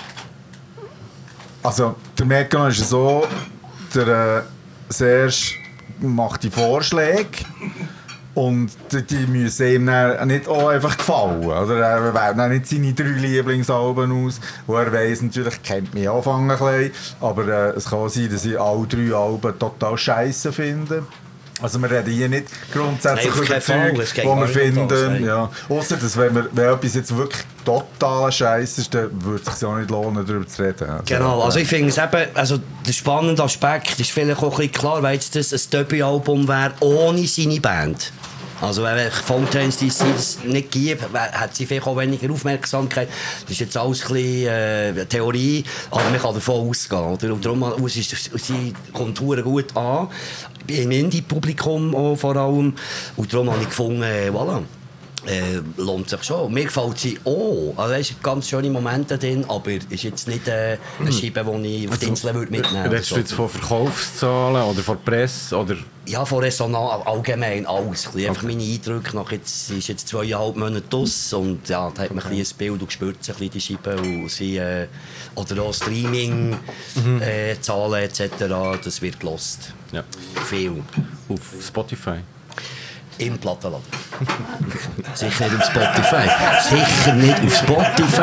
[1.62, 3.26] also der Mechanismus ist ja so,
[3.94, 4.42] der äh,
[4.92, 5.54] Serge
[6.00, 7.26] macht die Vorschläge
[8.36, 11.42] und die, müssen ihm dann nicht auch einfach gefallen.
[11.42, 11.78] Oder?
[11.78, 14.40] Er wählt dann nicht seine drei Lieblingsalben aus.
[14.66, 18.44] Und er weiss natürlich, kennt mich anfangen ein bisschen, aber äh, es kann sein, dass
[18.44, 21.04] ich alle drei Alben total scheiße finde.
[21.62, 23.34] Also wir reden hier nicht grundsätzlich
[23.68, 24.04] Nein, über.
[24.04, 24.86] Zeug, wo wir finden.
[24.88, 25.24] nein.
[25.24, 25.50] ja.
[25.68, 29.66] Ausser, dass wenn, wir, wenn etwas jetzt wirklich totaler Scheiß ist, dann würde es sich
[29.66, 30.90] auch nicht lohnen, darüber zu reden.
[30.90, 34.50] Also, Genau, also ich finde es eben, also der spannende Aspekt ist vielleicht auch ein
[34.50, 38.12] bisschen klar, weil jetzt das ein Debütalbum wäre ohne seine Band.
[38.60, 38.96] Also wenn
[39.78, 40.72] DC das nicht
[41.12, 43.08] wär- hat sie vielleicht auch weniger Aufmerksamkeit.
[43.42, 47.02] Das ist jetzt alles ein bisschen äh, Theorie, aber man kann davon ausgehen.
[47.02, 47.32] Oder?
[47.34, 50.08] Und darum und sie, sie kommt gut an,
[50.68, 52.74] im Indie-Publikum vor allem.
[53.16, 54.62] Und darum habe ich gefunden, äh, voilà.
[55.26, 56.52] Äh, lohnt sich schon.
[56.52, 57.74] Mir gefällt sie auch.
[57.76, 61.84] Also, es sind ganz schöne Momente drin, aber ist jetzt nicht äh, eine Scheibe, die
[61.84, 62.96] ich auf die Insel würde mitnehmen würde.
[62.96, 65.56] Redest du jetzt von Verkaufszahlen oder von Presse?
[65.56, 68.04] Oder Ja, von Resonanz, allgemein alles.
[68.06, 72.02] Bisschen Einfach meine Eindrücke nach jetzt, sie ist jetzt zweieinhalb Monate aus und ja, da
[72.02, 74.86] hat man ein, bisschen ein Bild und spürt sich ein die Scheibe und sie, äh,
[75.34, 76.56] oder auch Streaming,
[77.20, 78.30] äh, Zahlen etc.,
[78.84, 79.72] das wird gelost.
[79.92, 80.04] ja.
[80.48, 80.82] Viel.
[81.28, 82.18] auf Spotify?
[83.18, 83.84] Im Plattenladen.
[85.14, 86.28] Sicher nicht auf Spotify.
[86.68, 88.22] Sicher nicht auf Spotify.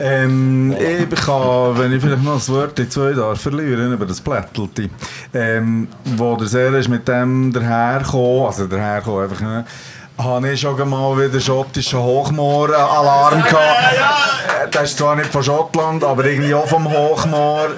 [0.00, 4.20] Ähm, ich kann, wenn ich vielleicht noch ein Wort in zwei darf verlieren über das
[4.20, 4.90] Blättelte,
[5.32, 9.64] ähm, wo der Seele ist mit dem dahergekommen, also dahergekommen einfach, ne,
[10.18, 13.94] habe ich schon mal wieder schottischen Hochmoor-Alarm gehabt.
[14.64, 17.68] Äh, Das ist zwar nicht von Schottland, aber irgendwie auch vom Hochmoor.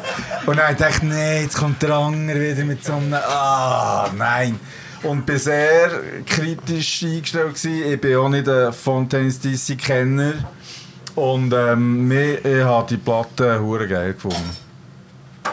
[0.47, 4.59] Und dann dachte ich, nee, jetzt kommt der andere wieder mit so einem, ah, nein.
[5.03, 5.91] Und bin sehr
[6.27, 7.93] kritisch eingestellt gewesen.
[7.93, 10.35] Ich bin auch nicht ein Fontaines DC-Kenner.
[11.15, 14.57] Und ähm, mir, ich habe die Platte hure geil gefunden.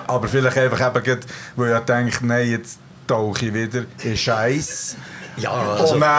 [0.08, 1.20] Aber vielleicht einfach eben,
[1.56, 4.98] weil ich denke, nein, jetzt tauche ich wieder in Scheiß.
[5.38, 6.12] Ja, also dann...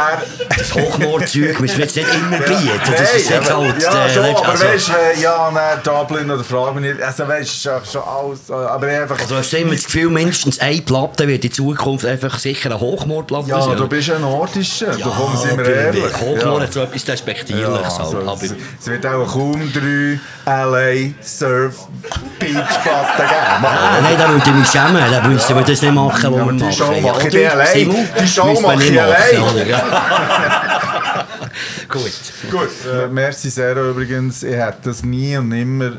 [0.57, 2.81] das Hochmoorzeug müssen wir jetzt nicht immer bieten.
[2.97, 3.83] Das ist jetzt halt...
[3.83, 7.03] Ja, schon, letzt- aber also- weißt du, ja, nein, Dublin oder frag mich nicht.
[7.03, 8.51] Also weißt du, schon, alles.
[8.51, 9.19] Aber einfach.
[9.21, 12.81] Also hast du immer das Gefühl, mindestens eine Platte wird in Zukunft einfach sicher eine
[12.81, 13.77] Hochmoorplatte ja, sein?
[13.77, 16.05] du bist ein Nordischer, Ja, du kommst immer aber ehrlich.
[16.21, 16.61] Hochmoor ja.
[16.65, 17.69] hat so etwas Despektierliches.
[17.99, 21.87] Ja, halt, also, aber es, es wird auch kaum drei LA Surf
[22.39, 24.03] Beach Platten geben.
[24.03, 25.03] Nein, da würde ich mich schämen.
[25.11, 26.73] Da müssten wir das nicht machen, was Ja, wir aber die.
[26.73, 27.67] Show ja, mache ich die allein.
[27.73, 28.09] Simon?
[28.21, 29.39] Die Show mache ich allein.
[31.89, 32.13] Gut.
[32.51, 34.43] Gut, äh, merci sehr übrigens.
[34.43, 35.99] Ich hätte das nie und nimmer.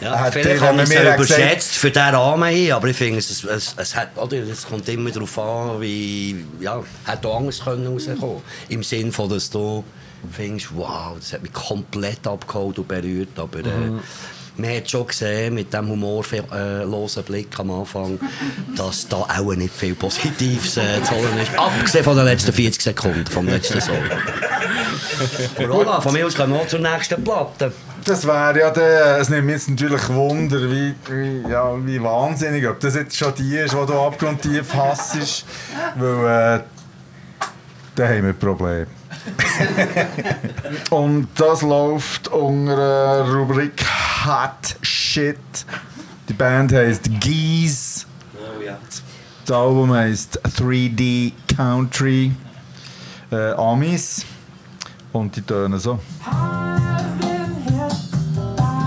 [0.00, 2.96] Ja, Hat vielleicht der, habe wenn ich es überschätzt für diesen Rahmen hier, aber ich
[2.96, 7.38] finde, es, es, es, hat, oder, es kommt immer darauf an, wie, ja, hätte auch
[7.38, 9.84] anders können rauskommen Im Sinne von, dass du
[10.32, 13.90] findest, wow, das hat mich komplett abgeholt und berührt, aber äh,
[14.58, 18.18] man hat schon gesehen, mit dem humorlosen Blick am Anfang,
[18.76, 21.56] dass da auch nicht viel Positives äh, zu holen ist.
[21.56, 23.96] Abgesehen von den letzten 40 Sekunden vom letzten Song.
[25.56, 27.72] Corona, von mir aus können wir auch zur nächsten Platte.
[28.04, 32.66] Das wäre ja der, es nimmt mich jetzt natürlich Wunder, wie, wie, ja, wie wahnsinnig,
[32.66, 35.44] ob das jetzt schon die ist, die du abgrundtief hassest,
[35.96, 36.60] weil äh,
[37.94, 38.86] da haben wir ein Problem.
[40.90, 43.84] Und das läuft unter der Rubrik
[44.24, 45.38] Hot Shit.
[46.28, 48.06] Die Band heisst Geese.
[48.34, 48.78] Oh ja.
[49.44, 52.32] Das Album heisst 3D Country.
[53.30, 54.24] Äh, Amis.
[55.12, 55.98] Und die tönen so.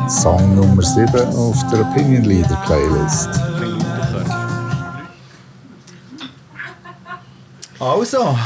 [0.08, 3.30] Song Nummer 7 auf der Opinion Leader Playlist.
[7.80, 8.38] Also,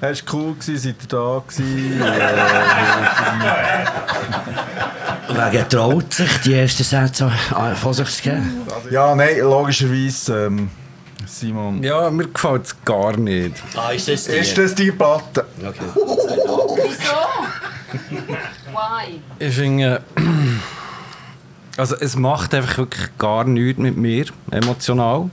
[0.00, 2.02] es war cool, gewesen, seid ihr da gewesen.
[2.02, 3.84] äh,
[5.52, 8.62] Wer traut sich, die ersten Sätze äh, von sich zu geben?
[8.90, 10.70] ja, nein, logischerweise, ähm,
[11.26, 11.82] Simon.
[11.82, 13.56] Ja, mir gefällt es gar nicht.
[13.76, 14.32] Ah, ist das die?
[14.32, 15.46] Ist das die Platte?
[15.58, 15.78] Okay.
[15.94, 17.18] Wieso?
[18.72, 19.20] Why?
[19.38, 20.02] Ich finde,
[21.76, 25.30] also es macht einfach wirklich gar nichts mit mir, emotional.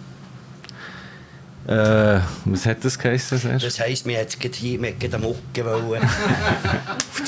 [1.67, 3.37] Äh, was hat das geheißen?
[3.37, 3.65] Serge?
[3.65, 6.01] Das heisst, wir hätten gerade hier wir hätten am Mucke wollen.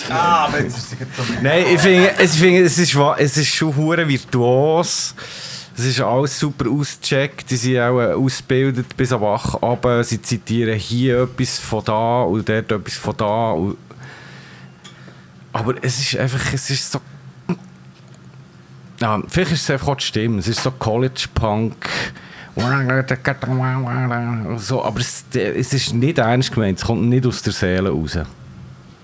[0.09, 0.95] Ah, aber jetzt es
[1.41, 5.13] Nein, ich finde, ich finde es, ist, es ist schon hure virtuos.
[5.77, 7.51] Es ist alles super ausgecheckt.
[7.51, 12.21] Die sind auch äh, ausgebildet bis am Wach aber Sie zitieren hier etwas von da
[12.23, 13.55] und dort etwas von da.
[15.53, 16.99] Aber es ist einfach, es ist so...
[18.99, 20.39] Ja, vielleicht ist es einfach auch die Stimme.
[20.39, 21.89] Es ist so College-Punk.
[24.57, 26.77] So, aber es, es ist nicht ernst gemeint.
[26.77, 28.17] Es kommt nicht aus der Seele raus.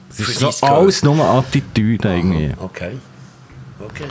[0.09, 2.53] Es ist so alles nur Attitüde irgendwie.
[2.59, 2.97] Okay.
[3.79, 4.05] Okay.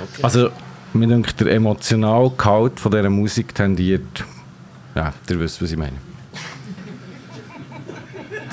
[0.00, 0.22] okay.
[0.22, 0.50] Also,
[0.92, 4.24] mir denkt, der emotionale Gehalt von dieser Musik tendiert...
[4.94, 5.96] Ja, ihr wisst, was ich meine.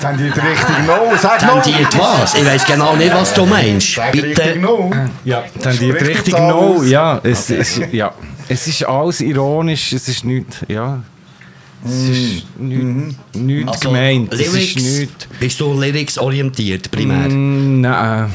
[0.00, 1.16] Die richtige No?
[1.20, 1.60] Sag no!
[1.60, 2.34] Tendiert was?
[2.34, 3.94] Ich weiß genau nicht, was du meinst.
[3.94, 4.58] Sag richtig Bitte.
[4.60, 4.92] No!
[5.24, 6.82] Ja, tendiert richtig no.
[6.84, 8.12] Ja, es, es, ja,
[8.48, 10.64] es ist alles ironisch, es ist nichts...
[10.68, 11.02] Ja,
[11.84, 14.32] es ist nichts nicht Also, gemeint.
[14.34, 15.28] Es ist Lyrics, nichts...
[15.38, 17.28] bist du lyrics-orientiert primär?
[17.28, 18.34] Mm, Nein.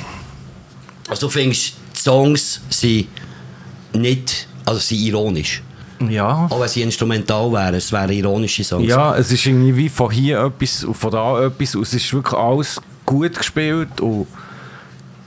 [1.10, 3.08] Also du findest, die Songs sind
[3.94, 5.62] nicht, also sind ironisch.
[6.10, 6.48] Ja.
[6.50, 8.88] Auch wenn sie instrumental wären, es wären ironische Songs.
[8.88, 11.76] Ja, es ist irgendwie wie von hier etwas und von da etwas.
[11.76, 14.28] Und es ist wirklich alles gut gespielt und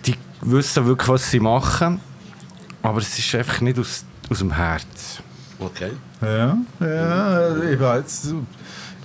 [0.06, 2.00] die wissen wirklich, was sie machen.
[2.82, 5.22] Aber es ist einfach nicht aus, aus dem Herz.
[5.58, 5.92] Okay.
[6.20, 8.34] Ja, ja, ich jetzt...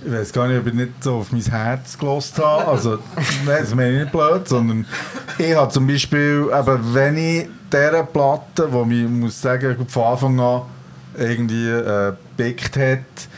[0.04, 2.66] Ich weiß gar nicht, ob ich nicht so auf mein Herz gelost habe.
[2.66, 2.98] Also,
[3.46, 4.84] nein, das meine ich nicht blöd, sondern
[5.38, 10.40] ich habe zum Beispiel, eben, wenn ich dieser Platte, die mich, muss sagen, von Anfang
[10.40, 10.62] an
[11.16, 13.28] irgendwie äh, gepickt hat,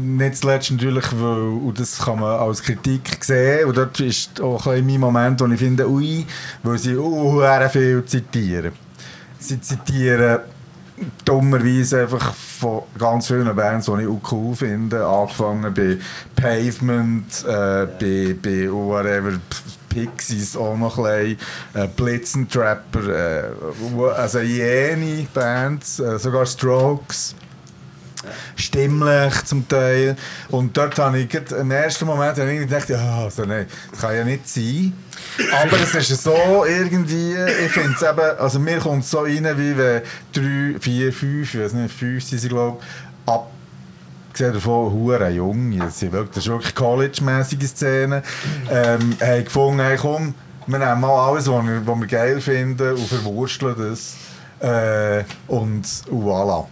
[0.00, 4.66] nicht zuletzt natürlich, weil, und das kann man als Kritik sehen, und dort ist auch
[4.66, 6.26] ein mein Moment, wo ich finde, ui,
[6.62, 8.72] weil sie uh, viel zitieren.
[9.38, 10.40] Sie zitieren
[11.24, 15.98] dummerweise einfach von ganz vielen Bands, die ich auch cool finde, angefangen bei
[16.36, 19.32] Pavement, äh, bei, bei whatever,
[19.88, 21.36] Pixies auch noch ein
[21.74, 27.34] bisschen, äh, Blitzentrapper, äh, also jene Bands, äh, sogar Strokes.
[28.56, 30.16] stimmlich zum Teil.
[30.50, 34.48] Und dort habe ich im ersten Moment gedacht, ja, also nein, das kann ja nicht
[34.48, 34.92] sein.
[35.62, 39.48] Aber es ist so irgendwie, ich finde es eben, also mir kommt es so rein,
[39.56, 43.50] wie wenn drei, vier, fünf, ich weiß nicht, fünf sind sie, glaube ich, ab
[44.32, 48.22] gesehen davon, hure jung, das sind wirklich, ist wirklich College-mäßige Szenen,
[48.70, 50.34] ähm, haben gefunden, hey, komm,
[50.66, 54.16] wir nehmen mal alles, was wir, was wir geil finden und verwursteln das.
[54.60, 56.66] Äh, und, und voilà.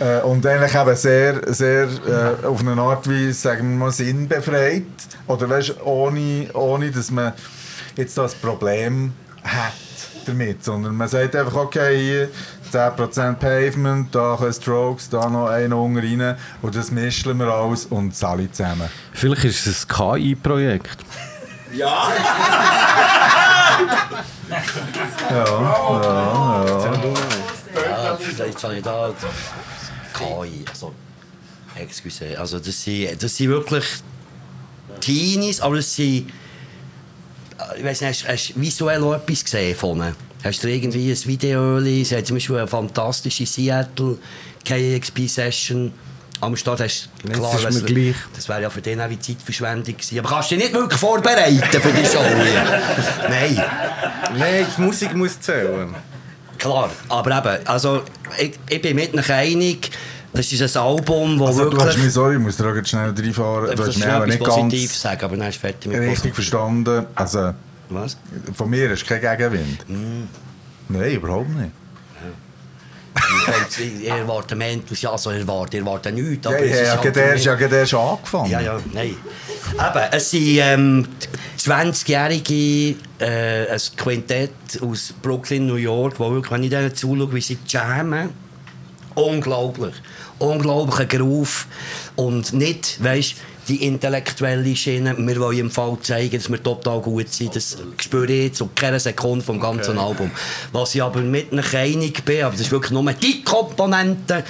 [0.00, 4.82] Äh, und eigentlich eben sehr, sehr äh, auf eine Art wie, sagen wir mal, sinnbefreit.
[5.26, 7.32] Oder weißt, ohne, ohne, dass man
[7.96, 9.72] jetzt das Problem hat
[10.26, 10.64] damit.
[10.64, 12.30] Sondern man sagt einfach, okay, hier
[12.72, 16.36] 10% Pavement, da ein Strokes, da noch einen unten rein.
[16.62, 18.88] Und das mischen wir alles und es alle zusammen.
[19.12, 20.98] Vielleicht ist es ein KI-Projekt.
[21.72, 22.08] Ja,
[25.30, 25.56] ja, ja.
[27.74, 29.12] Ja, jetzt habe ich da
[30.14, 30.94] KI, also,
[31.74, 33.84] excuse, also das sind, das sind wirklich
[35.00, 36.32] Teenies, aber das sind,
[37.76, 40.16] ich weiß nicht, hast, du visuell auch etwas gesehen von ihnen?
[40.44, 44.18] Hast du irgendwie ein Video, sie hat zum Beispiel eine fantastische Seattle
[44.64, 45.92] KXP-Session
[46.40, 48.16] am Start hast du Das klar, ist mir gleich.
[48.34, 50.18] das wäre ja für den auch wie Zeitverschwendung gewesen.
[50.18, 52.20] Aber kannst du dich nicht wirklich vorbereiten für die Show?
[53.28, 53.62] Nein.
[54.38, 55.94] Nein, die Musik muss zählen.
[56.58, 58.02] Klar, aber eben, also
[58.38, 59.90] ich, ich bin mit euch einig,
[60.36, 61.88] das ist ein Album, das Also, du wirklich...
[61.96, 63.64] hast mich, sorry, ich muss da gerade schnell reinfahren.
[63.76, 66.00] Du hast das mich aber nicht etwas positiv ganz sagen, aber dann ist fertig mit
[66.00, 67.06] richtig verstanden.
[67.14, 67.52] Also,
[67.88, 68.16] Was?
[68.54, 69.88] von mir ist kein Gegenwind.
[69.88, 70.24] Mm.
[70.88, 71.70] Nein, überhaupt nicht.
[74.02, 76.44] Ich erwarte mehr Enthusiasmus, also ich erwarte, ich erwarte nichts.
[76.44, 78.50] Ja, aber ja, ist ja, halt erst, mich- ja, gerade erst angefangen.
[78.50, 79.16] Ja, ja, nein.
[79.72, 81.06] Eben, es sind ähm,
[81.58, 84.50] 20-jährige äh, ein Quintett
[84.82, 88.30] aus Brooklyn, New York, wo wirklich, wenn ich denen zuschaue, wie sie jammen,
[89.16, 89.94] unglaublich.
[90.38, 91.66] Unglaublicher Groove.
[92.14, 93.34] Und nicht, weißt
[93.68, 97.56] die intellektuelle Schiene, wir wollen im Fall zeigen, dass wir total gut sind.
[97.56, 100.30] Das spüre ich zu keiner Sekunde vom ganzen Album.
[100.72, 104.44] Was ich aber mit einer einig bin, aber das ist wirklich nur die Komponente,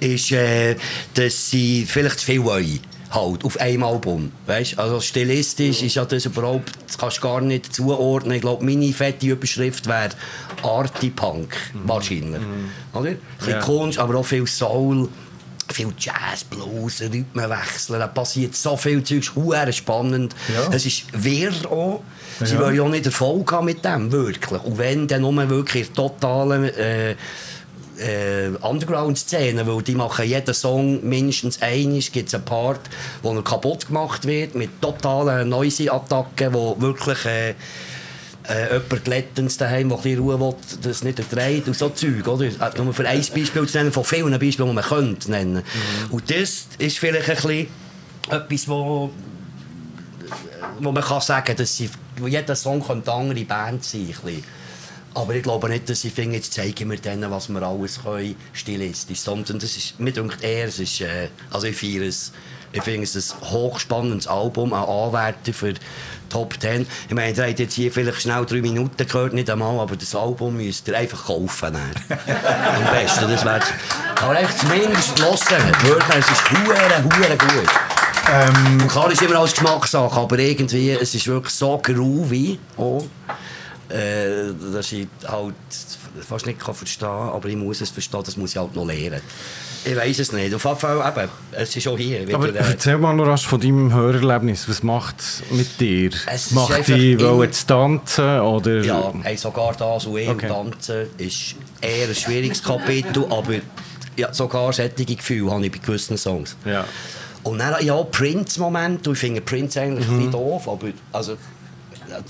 [0.00, 0.76] ist, äh,
[1.14, 2.80] dass sie vielleicht zu viel wollen.
[3.12, 4.32] Halt, auf einem Album.
[4.46, 4.78] Weißt?
[4.78, 8.32] Also stilistisch ist ja das überhaupt, das kannst du gar nicht zuordnen.
[8.36, 10.10] Ich glaube, meine fette Überschrift wäre
[10.62, 12.40] Arty-Punk, wahrscheinlich.
[12.94, 13.10] Oder?
[13.10, 13.60] Ein bisschen Ja.
[13.60, 15.08] Kunst, aber auch viel Soul,
[15.72, 19.30] viel Jazz, Blues, Rhythmenwechsel, da passiert so viel Zeug,
[19.66, 20.34] es spannend.
[20.52, 20.72] Ja.
[20.74, 22.02] Es ist wirr auch.
[22.42, 22.60] Sie Ja.
[22.60, 24.62] wollen ja auch nicht Erfolg haben mit dem, wirklich.
[24.62, 27.14] Und wenn, dann nur wirklich totalen äh,
[27.98, 32.80] äh, Underground-Szene, weil die machen jeden Song mindestens einmal, gibt es einen Part,
[33.22, 37.50] wo er kaputt gemacht wird, mit totalen Noisy-Attacken, wo wirklich äh,
[38.48, 42.46] äh, jemand Lettens daheim, der ein Ruhe will, das nicht erträgt und so Zeug, oder?
[42.46, 45.62] Äh, Nur für ein Beispiel zu nennen, von vielen Beispielen, die man könnte nennen.
[46.10, 47.66] Und das ist vielleicht ein bisschen
[48.30, 49.10] etwas, wo
[50.80, 51.90] wo man kann sagen, dass sie,
[52.26, 54.00] jeder Song könnte eine andere Band sein.
[54.00, 54.44] ein bisschen.
[55.14, 58.34] Aber ich glaube nicht, dass sie finden, jetzt zeigen wir denen, was wir alles können,
[58.52, 59.20] stilistisch.
[59.20, 62.32] Sondern das ist, mir denkt eher, es ist, äh, also ich feiere es,
[62.72, 65.74] ich finde es ein hochspannendes Album, ein Anwärter für
[66.30, 66.86] Top 10.
[67.08, 70.14] Ich meine, ihr habt jetzt hier vielleicht schnell drei Minuten gehört, nicht einmal, aber das
[70.14, 71.76] Album müsst ihr einfach kaufen.
[72.16, 73.60] Am besten, das wäre
[74.16, 75.72] Aber echt zumindest hören.
[75.82, 77.68] Wirklich, es ist hure, hure gut.
[78.30, 82.58] Ähm, Klar ist immer als Geschmackssache, aber irgendwie, es ist wirklich so groovy.
[82.78, 83.04] Auch,
[83.88, 85.54] äh, dass ich halt
[86.26, 88.86] fast nicht kann verstehen kann, aber ich muss es verstehen, das muss ich halt noch
[88.86, 89.20] lernen.
[89.84, 90.54] Ich weiß es nicht.
[90.54, 92.36] Auf jeden Fall, eben, es ist auch hier wieder...
[92.36, 94.68] Aber äh, erzähl mal noch rasch von deinem Hörerlebnis.
[94.68, 96.10] Was macht es mit dir?
[96.26, 98.40] Es Macht dich wollen zu tanzen?
[98.40, 98.84] Oder?
[98.84, 100.48] Ja, hey, sogar das und ich Okay.
[100.48, 103.54] Tanzen ist eher ein schwieriges Kapitel, aber
[104.16, 106.56] ja, sogar solche Gefühle habe ich bei gewissen Songs.
[106.64, 106.84] Ja.
[107.42, 111.36] Und dann ja, Prince-Moment, ich finde Prince eigentlich ein bisschen doof, aber also,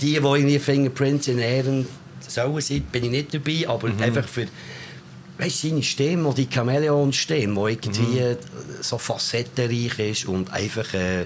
[0.01, 1.87] die, die irgendwie finden, Prince in Ehren
[2.27, 4.47] sollen sein, bin ich nicht dabei, aber einfach für
[5.37, 8.37] weißt, seine Stimme, oder die Chamäleon-Stimme, die irgendwie äh,
[8.81, 11.25] so facettenreich ist und einfach äh,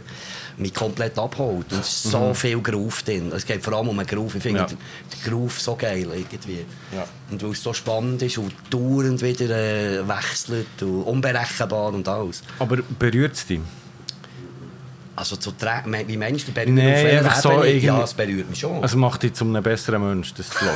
[0.57, 1.71] mich komplett abholt.
[1.71, 3.31] Und es ist so viel Groove drin.
[3.35, 4.35] Es geht vor allem um einen Groove.
[4.35, 4.65] Ich finde Ja.
[4.65, 6.65] den, den Groove so geil irgendwie.
[6.95, 7.05] Ja.
[7.29, 12.43] Und weil es so spannend ist und dauernd wieder äh, wechselt und unberechenbar und alles.
[12.59, 13.59] Aber berührt es dich?
[15.19, 15.51] Also zu
[16.05, 18.83] wie meinst du, berührt Nein, auf so Ja, es berührt mich schon.
[18.83, 20.75] Es macht dich zu einem besseren Mensch, das zu hören.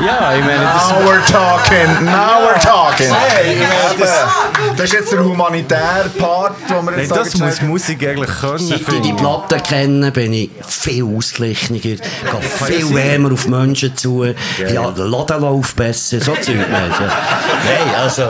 [0.06, 0.90] ja, ich meine, das...
[0.90, 3.10] Now we're talking, now we're talking.
[3.10, 7.46] Hey, ich meine, das, das ist jetzt der humanitäre Part, den wir jetzt das sagen,
[7.46, 8.58] muss Musik eigentlich können.
[8.58, 9.16] Seit ich die ich.
[9.16, 11.96] Platte kenne, bin ich viel ausgeglichener, gehe
[12.66, 16.56] viel wärmer auf Menschen zu, ja, der Laden läuft besser, so Zeug.
[16.56, 16.90] nicht, ja.
[17.00, 18.28] Nein, also,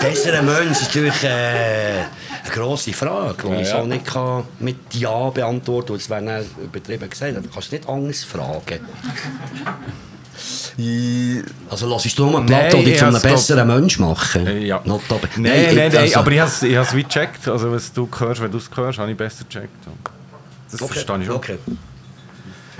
[0.00, 2.04] besserer Mensch ist natürlich äh,
[2.50, 5.96] grosse Frage, die ich so nicht kann mit Ja beantworten kann.
[5.98, 7.36] Das wäre dann übertrieben gesagt.
[7.36, 8.80] Du kannst nicht anders fragen.
[10.76, 13.98] Ich- Also lass du nur eine Platte, Nein, die dich ich zu einem besseren Mensch
[13.98, 14.46] machen.
[14.46, 14.80] Äh, Ja.
[14.84, 14.96] Nein,
[15.36, 17.48] nein, nein, also- aber ich habe es wie gecheckt.
[17.48, 19.70] Also, was du hörst, wenn du es hörst, habe ich besser gecheckt.
[20.70, 21.36] Das Okay, verstehe ich schon.
[21.36, 21.58] Okay.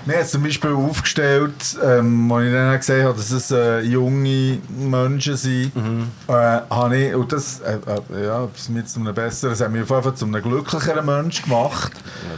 [0.07, 4.61] Wir haben zum Beispiel aufgestellt, ähm, als ich dann gesehen habe, dass es äh, junge
[4.79, 5.73] Menschen sind,
[6.29, 7.79] äh, habe ich, und das, äh,
[8.15, 10.41] äh, ja, das mit zu einem besseren, das hat mich auf jeden Fall zu einem
[10.41, 11.91] glücklicheren Mensch gemacht,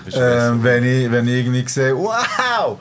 [0.03, 0.49] besser.
[0.49, 2.79] ähm, wenn, ich, wenn ich irgendwie sehe, wow,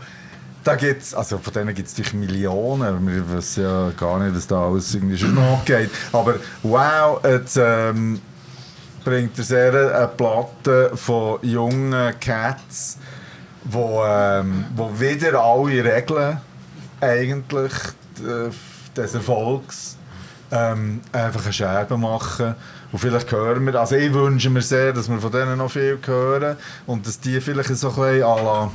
[0.64, 4.48] da gibt's, also von denen gibt es natürlich Millionen, wir wissen ja gar nicht, was
[4.48, 8.22] da alles irgendwie schon nachgeht, aber wow, jetzt ähm,
[9.04, 13.00] bringt er sehr eine Platte von jungen Cats,
[13.64, 16.42] wo, ähm, wo wieder alle Regeln
[17.02, 17.74] eigentlich
[18.96, 19.98] des Erfolgs
[20.52, 22.56] ähm, einfach eine Scherbe machen.
[22.92, 26.00] Und vielleicht hören wir, also ich wünsche mir sehr, dass wir von denen noch viel
[26.04, 28.72] hören und dass die vielleicht so ein à la,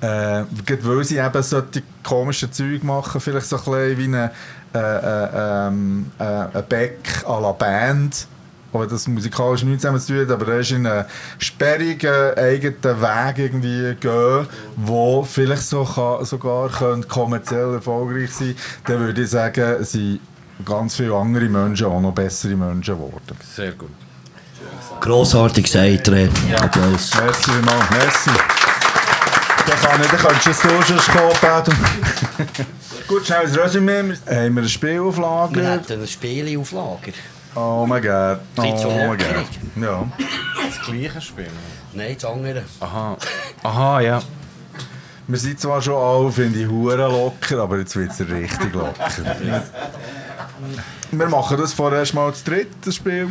[0.00, 0.44] äh,
[0.82, 4.30] weil sie eben solche komischen Zeug machen, vielleicht so ein wie eine,
[4.74, 8.26] äh, äh, ähm, äh, ein Beck à la Band.
[8.72, 11.04] Aber das musikalisch nichts zusammen zu tun hat, aber er ist in einen
[11.38, 18.54] sperrigen eigenen Weg irgendwie gehen, wo vielleicht so kann, sogar könnte kommerziell erfolgreich sein
[18.86, 20.20] dann würde ich sagen, sind
[20.64, 23.36] ganz viele andere Menschen auch noch bessere Menschen geworden.
[23.54, 23.90] Sehr gut.
[25.00, 26.30] Grossartig gesagt, Red.
[26.56, 27.10] Applaus.
[27.20, 28.30] Merci, Mann, merci.
[29.66, 31.76] Dann kann ich, dann könntest du es so schon kommen.
[33.08, 34.14] Gut, schnell ein Resümee.
[34.26, 35.70] Haben wir ein Spiel auf Wir Lager?
[35.72, 37.12] hatten ein Spiel auf Lager.
[37.54, 38.38] Oh my God.
[38.54, 39.26] Bisschen zu Oh my lockig.
[39.74, 39.82] God.
[39.82, 40.06] Ja.
[40.64, 41.46] Das gleiche Spiel.
[41.92, 42.62] Nein, das andere.
[42.80, 43.16] Aha.
[43.62, 44.22] Aha, ja.
[45.28, 49.08] Wir sind zwar schon alle, finde ich, hure locker, aber jetzt wird es richtig locker.
[51.10, 53.28] Wir machen das vorerst mal das Spiel.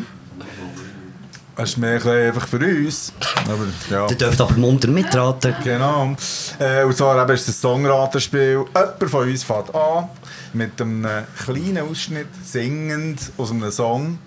[1.55, 3.13] Das ist mehr einfach für uns.
[3.45, 4.07] Aber, ja.
[4.09, 5.53] Ihr dürft aber munter mitraten.
[5.63, 6.15] Genau.
[6.59, 8.65] Äh, und zwar eben ist es ein Songratenspiel.
[8.73, 10.09] Jemand von uns fängt an
[10.53, 11.07] mit einem
[11.43, 14.19] kleinen Ausschnitt singend aus einem Song.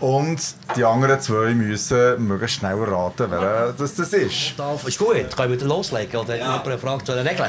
[0.00, 0.40] Und
[0.74, 4.54] die anderen zwei müssen möglichst schnell raten, wer das, das ist.
[4.86, 6.20] Ist gut, können wir dann loslegen?
[6.20, 7.48] Oder hat jemand Frage zu den Regeln?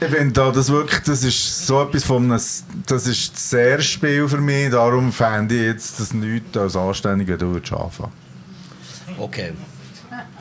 [0.00, 2.40] Ich finde da, das wirklich, das ist so etwas von einem,
[2.86, 7.28] das ist das erste Spiel für mich, darum fände ich jetzt das nichts als anständig,
[7.28, 7.60] wenn du.
[9.18, 9.52] Okay.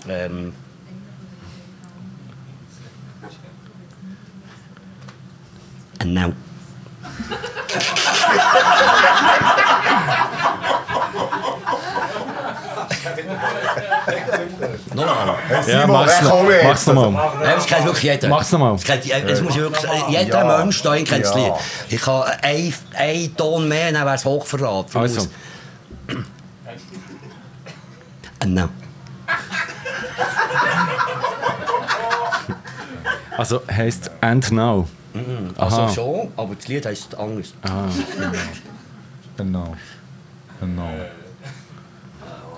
[0.09, 0.53] Ähm.
[6.01, 6.33] And now.
[14.93, 15.35] Nochmal.
[15.49, 16.63] Ja, Simon, mach's wer noch- kommt jetzt?
[16.65, 17.31] mach's nochmal.
[17.41, 18.27] Nein, das kennt wirklich jeder.
[18.29, 18.73] Mach's nochmal.
[18.73, 19.91] Das kennt, das muss ich wirklich.
[20.09, 20.57] Jeder Ja.
[20.57, 21.35] Mensch da kennt das Ja.
[21.35, 21.53] Lied.
[21.89, 24.95] Ich kann einen, einen Ton mehr, dann wäre es Hochverrat.
[24.95, 25.27] Also,
[28.39, 28.69] And now.
[33.37, 34.87] also heisst And Now.
[35.57, 35.93] Also Aha.
[35.93, 37.53] schon, aber das Lied heisst anders.
[39.37, 39.75] Genau.
[40.59, 40.89] Genau.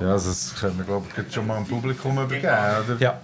[0.01, 2.97] Ja, also das können wir, glaube ich, schon mal im Publikum übergeben, oder?
[2.99, 3.21] Ja.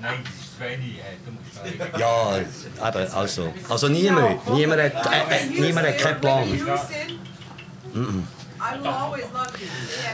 [0.00, 1.00] Nein, das ist wenig.
[1.00, 1.98] äh.
[1.98, 3.52] Ja, eben, also.
[3.68, 4.48] Also niemand.
[4.50, 6.44] Niemand hat, äh, äh, niemand hat keinen Plan.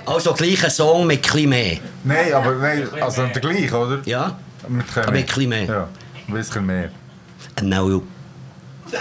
[0.07, 1.79] Also gleich ein Song mit etwas mehr.
[2.05, 4.00] Nein, aber nein, also der gleiche, oder?
[4.07, 4.38] Ja?
[4.68, 5.64] Mit Aber mit etwas mehr.
[5.64, 5.88] Ja,
[6.29, 6.90] ein bisschen mehr.
[7.57, 8.02] And now you.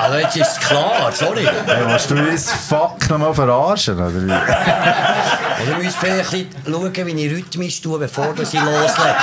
[0.00, 1.44] Also jetzt ist es klar, sorry.
[1.44, 4.32] Hey, willst du uns fuck nochmal verarschen, oder wie?
[5.68, 9.14] Oder müsst vielleicht ein bisschen schauen, wie ich rhythmisch tue, bevor ich loslege.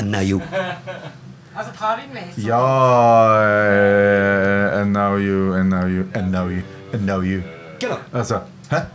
[0.00, 0.40] And now you.
[1.54, 2.36] Also Karin weiss.
[2.36, 6.62] Ja, äh, and now you, and now you, and now you,
[6.92, 7.42] and now you.
[7.78, 7.98] Genau.
[8.12, 8.82] Also, hä?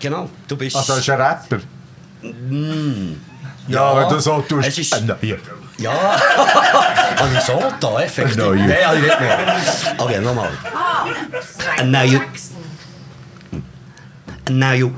[0.00, 0.76] Genau, du bist...
[0.76, 1.58] Also, ist ein Rapper?
[3.68, 4.68] Ja, wenn du so tust.
[4.68, 5.36] Es ist- And now you.
[5.78, 8.36] Ja, habe ich so da, effektiv.
[8.36, 8.66] No, you.
[8.66, 9.38] Nein, habe ich nicht mehr.
[9.98, 10.48] Okay, nochmal.
[11.78, 12.20] And now you.
[14.48, 14.90] And now you.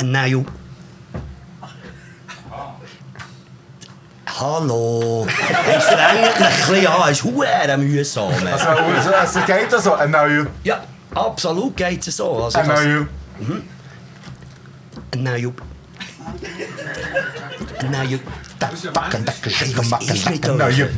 [0.00, 0.44] And now you.
[4.40, 5.26] Hallo.
[5.26, 8.30] Es strengt mich ein bisschen an, es ist verdammt mühsam.
[8.52, 9.94] Also, also, also geht das so?
[9.94, 10.46] Ein neuer.
[10.62, 10.80] Ja,
[11.14, 12.44] absolut geht es so.
[12.44, 13.08] Also, Ein
[13.40, 13.46] ich
[15.10, 15.30] kann's- neuer.
[15.30, 15.62] Nein, Jupp.
[17.90, 18.22] Nein, Jupp.
[18.60, 20.78] Was ist mit Ein euch?
[20.78, 20.88] neuer.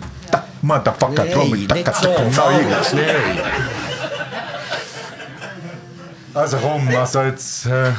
[0.63, 2.31] Motherfucker, Nein, drum, nicht so, Neuer.
[2.33, 3.39] falsch, nein.
[6.35, 7.67] Also komm, also jetzt.
[7.67, 7.93] Äh,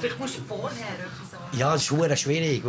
[0.00, 1.44] Vielleicht musst du vorher etwas sagen.
[1.58, 2.62] Ja, das ist verdammt schwierig,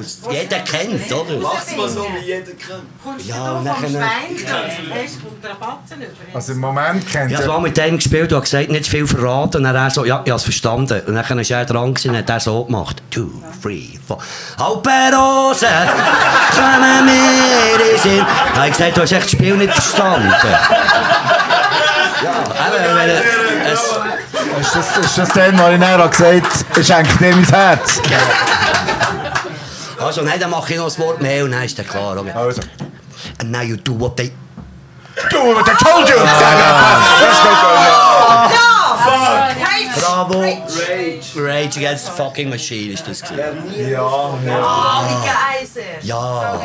[0.00, 1.38] es jeder kennt, oder?
[1.40, 2.82] Mach's mal so, wie jeder kennt.
[3.02, 4.10] Kommst Ja, du und nachher-
[6.34, 7.52] also im Moment kennt Ich habe ihr.
[7.52, 9.58] mal mit dem gespielt und habe gesagt, nicht zu viel verraten.
[9.58, 11.00] Und dann hat er so, ja, ich habe es verstanden.
[11.06, 13.02] Und dann ist er dran und hat er so gemacht.
[13.10, 13.30] Two,
[13.62, 14.18] three, four.
[14.58, 15.66] Halberose,
[16.54, 18.26] kommen wir in Sinn.
[18.54, 20.32] Da habe ich gesagt, du hast echt das Spiel nicht verstanden.
[22.22, 22.30] Ja,
[22.76, 23.80] eben, wenn er- es,
[24.60, 28.00] Ist das, ist das dann, wo ich gesagt habe, ich schenke dir mein Herz?
[30.04, 32.16] Also, nein, dann mache ich noch ein Wort mehr und dann ist der klar.
[32.16, 32.32] Okay.
[32.32, 32.62] Also.
[33.40, 34.32] And now you do what they...
[35.30, 36.16] Du, what I told you!
[36.16, 36.58] Das geht
[37.62, 38.14] doch nicht.
[39.96, 40.40] Bravo!
[40.40, 41.36] Rage.
[41.36, 43.90] Rage Against the fucking Machine ist das gewesen.
[43.90, 44.60] Ja, ja.
[44.60, 45.53] Ah, wie Geiser.
[46.04, 46.60] Ja.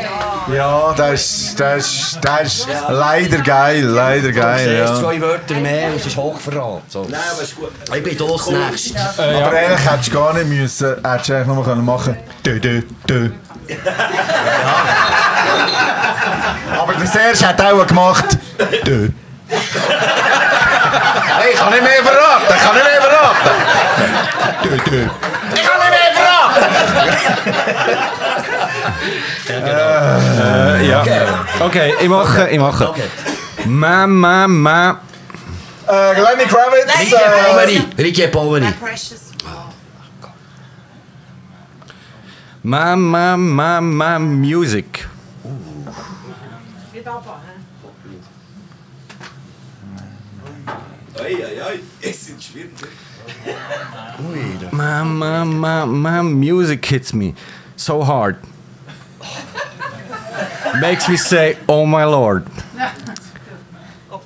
[0.53, 4.99] Ja, das ist, das ist, das ist leider geil, leider Du geil, siehst ja.
[4.99, 6.81] zwei Wörter mehr und es ist Hochverrat.
[6.89, 7.07] So.
[7.09, 7.71] Nein, aber ist gut.
[7.95, 8.93] Ich bin das nächst.
[8.97, 12.81] Aber eigentlich hättest du gar nicht müssen, hättest du eigentlich nur können machen dö, dö,
[13.07, 13.29] dö.
[16.77, 18.25] Aber das erste hat auch gemacht
[18.85, 19.07] dö.
[19.47, 23.49] Hey, ich kann nicht mehr verraten, ich kann nicht mehr verraten.
[24.63, 25.07] Dö, dö.
[25.55, 26.65] Ich kann nicht mehr verraten.
[29.49, 31.03] Äh, ja.
[31.59, 32.89] Okay, ich mache, ich mache.
[32.89, 33.03] Okay.
[33.65, 35.01] Ma, ma, ma.
[35.87, 36.99] Äh, Lenny Kravitz.
[36.99, 37.81] Ricky äh, Poveri.
[37.97, 38.71] Ricky Poveri.
[38.79, 39.29] Precious.
[42.61, 45.07] Ma, ma, ma, ma, music.
[46.93, 47.53] Nicht runter, hä?
[51.21, 52.71] Eieiei, es sind schwierig.
[54.71, 57.33] Ma, ma, ma, ma, music hits me
[57.75, 58.35] so hard.
[60.79, 62.45] Makes me say, oh my lord.
[64.11, 64.21] Oh.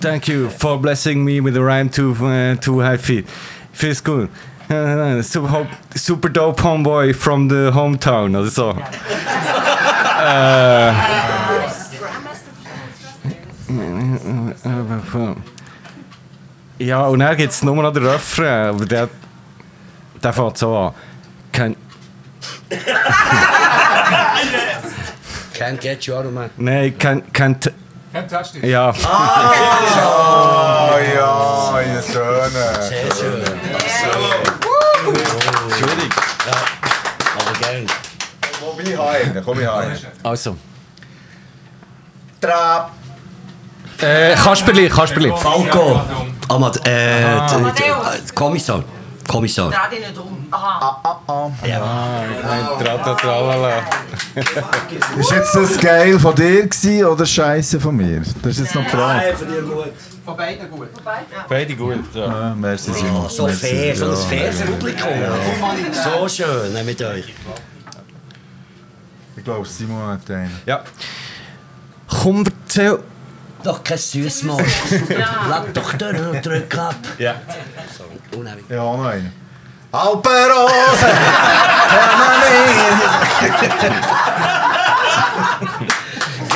[0.00, 3.28] Thank you for blessing me with a rhyme to uh, two high feet.
[3.72, 4.28] Feels good.
[4.68, 8.74] Uh, super, super dope homeboy from the hometown oder so.
[10.26, 10.92] Äh,
[16.78, 19.08] ja, und dann gibt es nur noch den Refrain, der,
[20.22, 20.94] der so an.
[25.54, 26.48] Can't get you out of my...
[26.56, 27.58] nein, can, can,
[28.14, 28.62] Fantastisch.
[28.62, 28.90] ja.
[28.90, 28.94] Oh
[31.14, 32.66] ja, in Töne.
[32.80, 33.42] Sehr schön.
[35.64, 36.12] Entschuldigung.
[37.36, 37.86] Aber gern.
[38.60, 39.92] Komm ich heim, komm ich heim.
[40.22, 40.56] Also.
[42.40, 42.90] Trap.
[44.00, 45.32] Äh, Kasperli, Kasperli.
[45.36, 46.00] Falco.
[46.48, 47.24] Amad, äh,
[49.24, 49.30] d- d- Amadeus.
[49.30, 49.70] äh, Kommissar.
[49.70, 49.70] Kommissar.
[49.88, 50.46] Dreh dich nicht um.
[50.50, 51.16] Aha.
[53.20, 53.82] Tralala.
[55.18, 58.22] Ist jetzt das geil von dir gewesen oder scheiße von mir?
[58.42, 59.34] Das ist jetzt noch die Frage.
[60.24, 60.88] Von beiden gut.
[61.48, 62.24] Beide gut, ja.
[62.24, 63.28] Ah, merci Simon.
[63.28, 63.66] So Merci.
[63.66, 64.16] fair, so ein Ja.
[64.16, 65.08] faires Publikum.
[65.92, 67.34] So schön mit euch.
[69.36, 70.50] Ich glaube, Simon hat einen.
[70.64, 70.82] ja.
[72.22, 72.98] Komm, erzähl.
[73.64, 74.62] Doch kein Süßmaul.
[75.48, 76.96] Lass doch den Drück ab.
[77.18, 77.34] Ja.
[78.36, 78.66] Unheimlich.
[78.68, 79.32] Ich habe noch einen.
[79.90, 81.06] Alperose!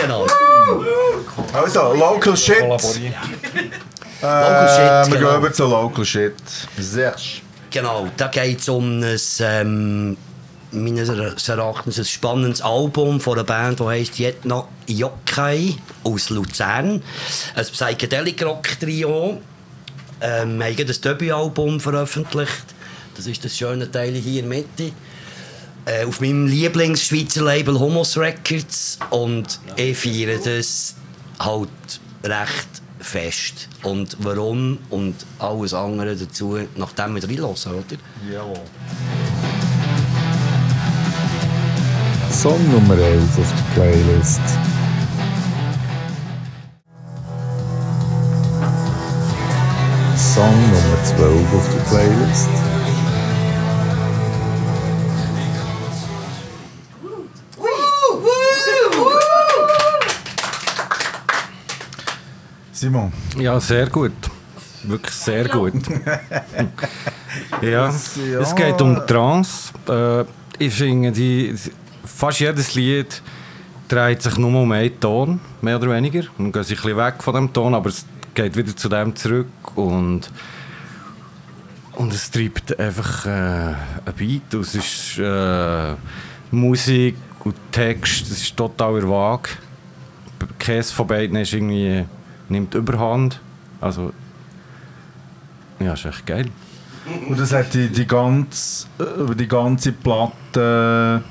[0.00, 0.26] Genau.
[1.52, 2.60] Also, Local Shit.
[2.60, 2.76] Local
[4.20, 5.30] Äh, Shit, wir genau.
[5.30, 6.34] gehen über zu Local Shit.
[6.76, 7.14] Sehr
[7.70, 10.16] Genau, da geht es um ein, ähm,
[10.72, 17.02] meines Erachtens ein spannendes Album von einer Band, die heisst Jetna Yokai aus Luzern.
[17.54, 19.40] Ein Psychedelic-Rock-Trio.
[20.20, 22.64] Ähm, wir haben gerade ein Debütalbum veröffentlicht.
[23.16, 24.92] Das ist das schöne Teil hier in der Mitte.
[25.84, 28.98] Äh, auf meinem Lieblings-Schweizer Label Homos Records.
[29.10, 30.94] Und ich feiere das
[31.38, 31.68] halt
[32.24, 32.68] recht
[33.00, 33.68] fest.
[33.82, 37.96] Und warum und alles andere dazu, nachdem wir reinlassen, oder?
[38.30, 38.60] Jawohl.
[42.38, 44.40] Song Nummer 11 auf der Playlist.
[50.16, 52.48] Song Nummer 12 auf der Playlist.
[62.70, 63.12] Simon.
[63.36, 64.12] Ja, sehr gut.
[64.84, 65.72] Wirklich sehr gut.
[67.60, 68.40] Ja, ja.
[68.40, 69.72] es geht um Trance.
[69.88, 70.24] Äh,
[70.58, 71.54] ich finde, die,
[72.08, 73.22] fast jedes Lied
[73.88, 76.24] dreht sich nur um einen Ton, mehr oder weniger.
[76.36, 78.04] Dann gehen sie ein bisschen weg von dem Ton, aber es
[78.34, 79.76] geht wieder zu dem zurück.
[79.76, 80.30] Und,
[81.94, 84.54] und es treibt einfach äh, ein Beat.
[84.54, 85.94] Es ist äh,
[86.50, 89.50] Musik und Text, es ist total vage.
[90.58, 92.04] Keines von beiden ist irgendwie,
[92.48, 93.40] nimmt überhand.
[93.80, 94.12] Also,
[95.80, 96.50] ja, ist echt geil.
[97.28, 101.22] Und das hat die, die ganze, äh, die ganze Platte.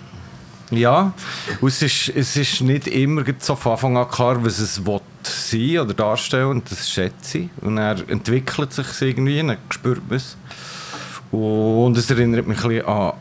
[0.69, 1.13] Ja,
[1.61, 4.99] und es ist, es ist nicht immer so von Anfang an klar, was es will
[5.23, 7.49] sein oder darstellen und das schätze ich.
[7.61, 10.35] Und er entwickelt sich irgendwie, dann spürt man es.
[11.31, 13.13] Und es erinnert mich ein bisschen an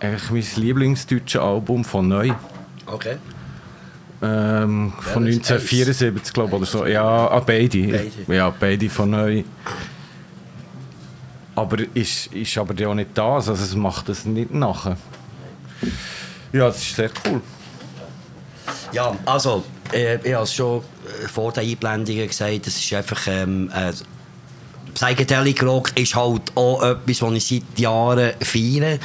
[0.00, 2.32] eigentlich mein Lieblingsdeutsche Album von Neu.
[2.86, 3.16] Okay.
[4.20, 5.50] Ähm, von Welches?
[5.50, 6.86] 1974, glaube ich, oder so.
[6.86, 7.78] Ja, ah, beide.
[7.78, 8.34] Beide.
[8.34, 9.44] Ja, beide von Neu.
[11.54, 14.96] Aber ist, ist aber ja auch nicht das, also es macht es nicht nachher.
[16.52, 17.40] Ja, das ist sehr cool.
[18.92, 23.26] Ja, also, äh, ich habe es schon äh, vor den Einblendungen gesagt, es ist einfach...
[23.26, 23.92] Ähm, äh,
[24.94, 28.98] Psychedelic Rock ist halt auch etwas, was ich seit Jahren feiere.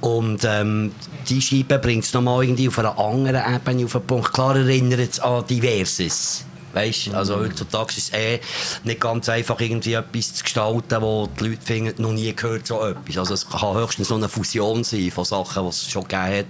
[0.00, 0.92] Und ähm,
[1.28, 4.32] die Scheibe bringt es nochmal irgendwie auf einer anderen Ebene auf den Punkt.
[4.32, 6.44] Klar erinnert es an Diverses.
[6.72, 8.40] Weißt, also heutzutage ist es eh
[8.84, 12.84] nicht ganz einfach, irgendwie etwas zu gestalten, wo die Leute finden, noch nie gehört so
[12.84, 13.18] etwas.
[13.18, 16.46] Also es kann höchstens so eine Fusion sein von Sachen, die es schon gegeben hat.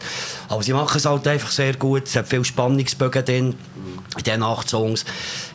[0.49, 2.07] Aber sie machen es halt einfach sehr gut.
[2.07, 3.55] Es hat viel Spannungsbögen drin,
[4.17, 5.05] in diesen acht Songs.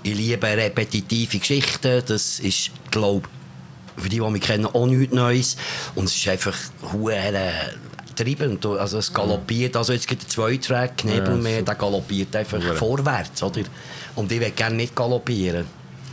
[0.04, 2.04] Ich liebe repetitive Geschichten.
[2.06, 3.28] Das ist, glaube
[3.98, 5.58] für die, die mich kennen, auch nichts Neues.
[5.96, 6.56] Und es ist einfach
[6.94, 7.34] hure
[8.18, 8.66] treibend.
[8.66, 9.76] Also es galoppiert.
[9.76, 13.42] Also jetzt gibt der zweite Track, Nebelmeer, der galoppiert einfach vorwärts.
[13.44, 13.62] Oder?
[14.16, 15.66] Und ich will gerne nicht galoppieren.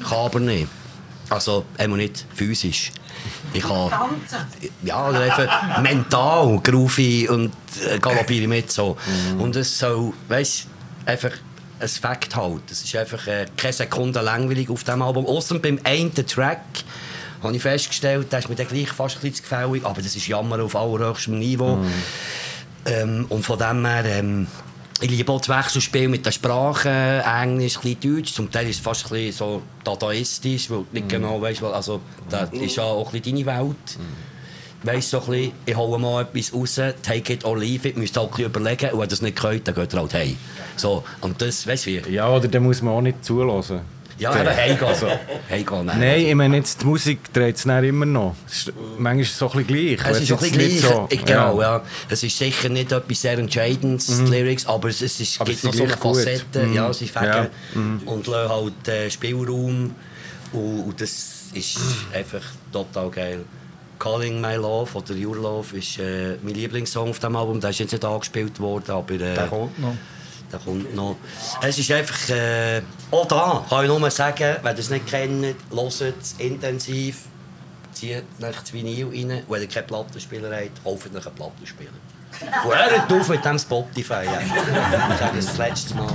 [0.09, 0.69] Kann aber nicht.
[1.31, 2.93] Also, einmal nicht physisch.
[3.53, 3.91] Ich kann...
[4.83, 7.53] Ja, oder einfach mental groovy und
[7.89, 8.97] äh, galoppiere mit so.
[9.39, 10.67] Und es soll, weißt
[11.07, 11.31] einfach
[11.81, 12.63] ein Fakt halt.
[12.71, 15.27] Es ist einfach äh, keine Sekunde langweilig auf diesem Album.
[15.27, 16.61] Außer beim einen Track
[17.45, 20.17] habe ich festgestellt, der ist mir dann gleich fast ein bisschen zu gefällig, aber das
[20.17, 21.79] ist Jammer auf allerhöchstem Niveau.
[22.87, 24.47] Ähm, und von dem her, ähm,
[25.01, 28.33] ich liebe auch das Wechselspiel mit den Sprachen, Englisch, ein bisschen Deutsch.
[28.33, 32.01] Zum Teil ist es fast ein bisschen so dadaistisch, weil du nicht genau weißt, also
[32.29, 33.99] das ist ja auch ein bisschen deine Welt.
[34.83, 38.17] Weißt so ein bisschen, ich hole mal etwas raus, take it or leave it, müsst
[38.17, 40.37] halt ein bisschen überlegen, und wenn das nicht könnt, dann geht ihr halt heim.
[40.77, 42.13] So, und das, weißt du wie?
[42.13, 43.81] Ja, oder dann muss man auch nicht zulassen.
[44.19, 44.85] Ja, eben heimgehen.
[44.89, 45.09] Also,
[45.51, 45.99] heimgehen nein.
[46.01, 48.37] Nein, ich meine, jetzt die Musik dreht es dann immer noch.
[48.47, 50.11] Es ist, manchmal ist es so ein bisschen gleich.
[50.11, 50.81] Es ist ein jetzt bisschen gleich.
[50.81, 51.83] so- Genau, ja.
[52.09, 55.65] Es ist sicher nicht etwas sehr Entscheidendes, die Lyrics, aber es, es ist, Aber gibt
[55.65, 55.97] noch so eine.
[55.97, 56.67] Facette.
[56.67, 56.75] Mhm.
[56.75, 57.49] Ja, sie fegen Ja.
[58.07, 59.95] und lassen halt äh, Spielraum.
[60.53, 61.79] Und, und das ist
[62.15, 62.43] einfach
[62.73, 63.45] total geil.
[63.99, 67.61] Calling My Love oder Your Love ist äh, mein Lieblingssong auf dem Album.
[67.61, 69.15] Der ist jetzt nicht angespielt worden, aber...
[69.15, 69.95] Äh, Der kommt noch.
[70.55, 71.17] Der kommt noch.
[71.63, 72.29] Es ist einfach...
[72.29, 77.23] Äh, auch da kann ich nur sagen, wenn ihr es nicht kennt, hört es intensiv.
[77.93, 79.43] Zieht euch das Vinyl rein.
[79.49, 81.91] Wenn ihr keine Plattenspieler habt, kauft euch einen Plattenspieler.
[82.65, 84.25] Und hört auf mit dem Spotify.
[84.25, 84.41] Ja.
[84.41, 86.09] Ich sage es das letzte Mal.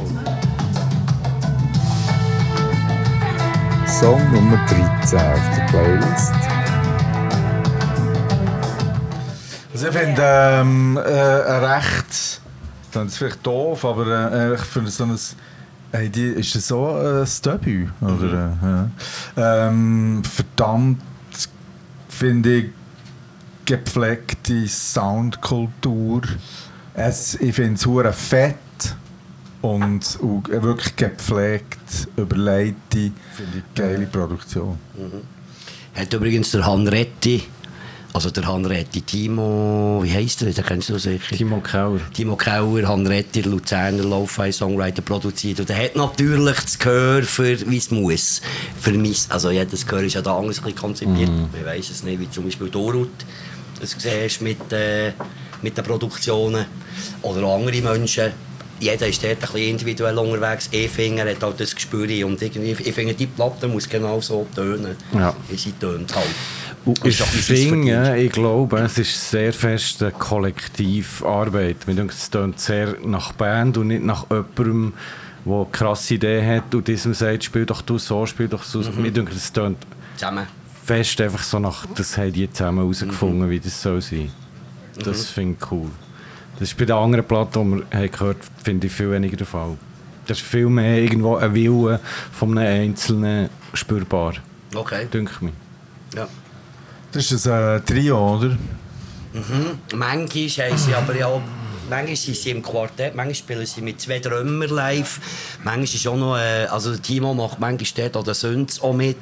[3.88, 6.34] Song Nummer 13 auf der Playlist.
[9.74, 12.42] Also ich finde ähm, äh, ein recht,
[12.92, 15.18] das ist vielleicht doof, aber äh, ich finde so ein,
[15.92, 17.90] hey, die, ist das so ein Debüt?
[18.02, 18.58] Oder,
[19.38, 19.68] äh, ja.
[19.68, 21.02] ähm, verdammt,
[22.08, 22.66] finde ich,
[23.66, 26.22] gepflegte Soundkultur.
[26.94, 28.56] Es, ich finde es hure fett
[29.62, 33.12] und, und wirklich gepflegt, überlegte,
[33.76, 34.78] geile Produktion.
[35.94, 37.44] Hat übrigens der Hanretti,
[38.14, 40.52] also der Hanretti Timo, wie heisst er?
[40.52, 41.36] Den kennst du sicher.
[41.36, 42.00] Timo Kauer.
[42.14, 45.60] Timo Kauer, Hanretti, Luzerner Lo-Fi-Songwriter, produziert.
[45.60, 48.42] Und er hat natürlich das Gehör für wie es muss.
[48.80, 51.30] Für mich, also jedes Gehör ist ja da anders konzipiert.
[51.30, 53.10] Man weiß es nicht, wie zum Beispiel Dorut
[53.80, 55.14] das siehst mit, äh,
[55.62, 56.66] mit den Produktionen.
[57.22, 58.32] Oder andere Menschen.
[58.80, 60.70] Jeder ist dort ein bisschen individuell unterwegs.
[60.72, 62.08] Ich finde, er hat halt das Gespür.
[62.26, 65.36] Und irgendwie, ich finde, die Platte muss genau so tönen, Ja.
[65.50, 66.26] wie sie tönt halt.
[66.86, 71.88] Und ich finde, ich glaube, es ist sehr fest eine Kollektivarbeit.
[71.88, 74.94] Mir denkt, es tönt sehr nach Band und nicht nach jemandem,
[75.46, 78.80] der eine krasse Idee hat und diesem sagt, spiel doch du so, spiel doch so.
[78.80, 79.02] Mhm.
[79.02, 79.78] Mir denkt, es tönt
[80.16, 80.48] Zusammen.
[80.86, 83.50] fest einfach so nach, das haben die zusammen herausgefunden, Mhm.
[83.50, 84.32] wie das soll sein.
[85.04, 85.90] Das finde ich cool.
[86.60, 89.48] Das ist bei den anderen Platten, die wir haben gehört finde ich viel weniger der
[89.48, 89.78] Fall.
[90.28, 92.00] Das ist viel mehr irgendwo ein Wille
[92.32, 94.34] von einem Einzelnen spürbar,
[94.76, 95.08] Okay.
[95.12, 95.54] denke ich mir.
[96.16, 96.28] Ja.
[97.12, 98.58] Das ist ein äh, Trio, oder?
[99.96, 101.42] Manchmal haben sie aber ja auch,
[101.90, 105.20] manchmal sind sie im Quartett, manchmal spielen sie mit zwei Drummer live.
[105.64, 109.18] Manchmal ist auch noch, äh, also der Timo macht manchmal dort oder Sünz auch mit.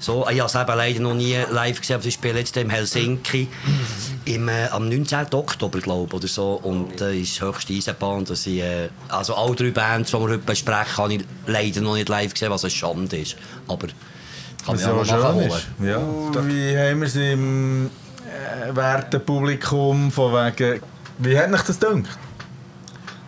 [0.00, 2.70] So, ich habe es eben leider noch nie live gesehen, aber sie spielen jetzt in
[2.70, 3.48] Helsinki
[4.24, 5.26] im, äh, am 19.
[5.32, 6.60] Oktober, glaube ich, oder so.
[6.62, 10.38] Und äh, ist höchste Eisenbahn, dass ich, äh, also alle drei Bands, die wir heute
[10.38, 13.36] besprechen, habe ich leider noch nicht live gesehen, was eine Schande ist.
[13.66, 13.88] Aber
[14.64, 15.48] kann Was ich ja auch nachholen.
[15.48, 15.66] ist.
[15.82, 16.00] Ja.
[16.46, 20.80] Wie haben wir sie im äh, werten Publikum von wegen...
[21.18, 22.18] Wie hat euch das gedacht?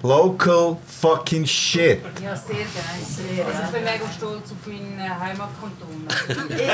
[0.03, 2.01] Local fucking shit.
[2.22, 3.44] Ja, sehr geil.
[3.46, 6.07] Also ich bin mega stolz auf meinen Heimatkanton.
[6.51, 6.66] Ich, ich,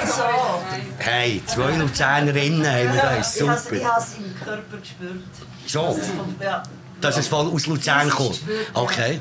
[0.00, 1.06] ich, ich.
[1.06, 3.58] Hey, zwei Luzernerinnen haben wir da, ist super.
[3.72, 5.22] Ich habe es im Körper gespürt.
[5.66, 5.86] Schon?
[5.96, 6.62] Das ist von- Ja.
[7.00, 8.40] Dass es von aus Luzern kommt?
[8.72, 9.20] Okay.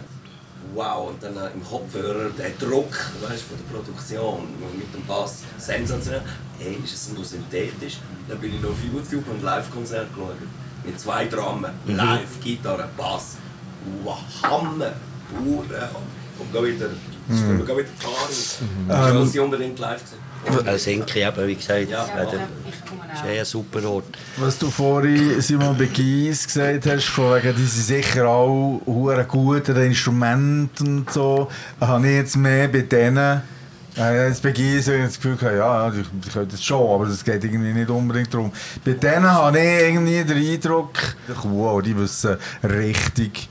[0.73, 2.89] Wow, und dann äh, im Kopfhörer der Druck
[3.21, 6.21] weißt, von der Produktion mit dem Bass sensationell.
[6.57, 7.97] Hey, ist es nur synthetisch?
[8.27, 10.35] Dann bin ich noch auf YouTube und Live-Konzert geschaut.
[10.85, 11.71] Mit zwei Dramen.
[11.85, 13.37] Live, Gitarre, Bass.
[14.03, 14.93] Wow, Hammer!
[15.29, 15.89] Pure
[16.39, 16.89] Und da wieder,
[17.27, 17.59] mhm.
[17.59, 19.09] wieder Erfahrung.
[19.09, 20.65] Ich will sie unbedingt live sehen.
[20.65, 21.89] Helsinki eben, wie gesagt.
[21.89, 22.05] Ja.
[22.05, 24.05] Ja, komme ist eh ein super Ort.
[24.37, 29.69] Was du vorhin, Simon Begies, gesagt hast, von wegen, die sind sicher auch hure gut
[29.69, 33.41] an den Instrumenten und so, habe ich jetzt mehr bei denen,
[33.97, 37.05] äh, jetzt Begies, ich das Gefühl gehabt, ja, ja, die, die können das schon, aber
[37.05, 38.51] das geht irgendwie nicht unbedingt darum.
[38.83, 40.93] Bei denen habe ich irgendwie den Eindruck,
[41.43, 43.49] wow, die wissen richtig,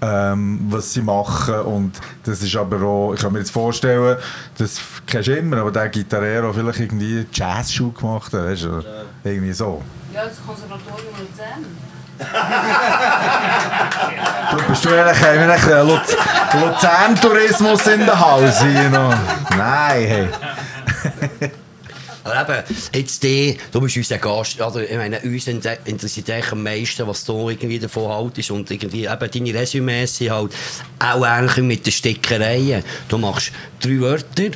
[0.00, 1.92] ähm, was sie machen und
[2.24, 4.16] das ist aber auch, ich kann mir jetzt vorstellen,
[4.58, 8.82] das kennst du immer, aber der Gitarrero vielleicht irgendwie Jazzschuh gemacht hat, weißt du,
[9.22, 9.82] irgendwie so.
[10.12, 11.64] Ja, das Konservatorium Luzern.
[14.50, 16.16] Du bist du eigentlich, haben wir einen Luz
[16.52, 19.14] Luzern-Tourismus in der Haus hier noch?
[19.56, 20.28] Nein, hey.
[22.24, 26.52] Aber eben, jetzt die, du bist unser Gast, also ich meine, uns inter- interessiert eigentlich
[26.52, 30.52] am meisten, was du irgendwie davon haltest und irgendwie eben deine Resümees sind halt
[31.00, 32.84] auch ähnlich mit den Stickereien.
[33.08, 33.50] Du machst
[33.80, 34.50] drei Wörter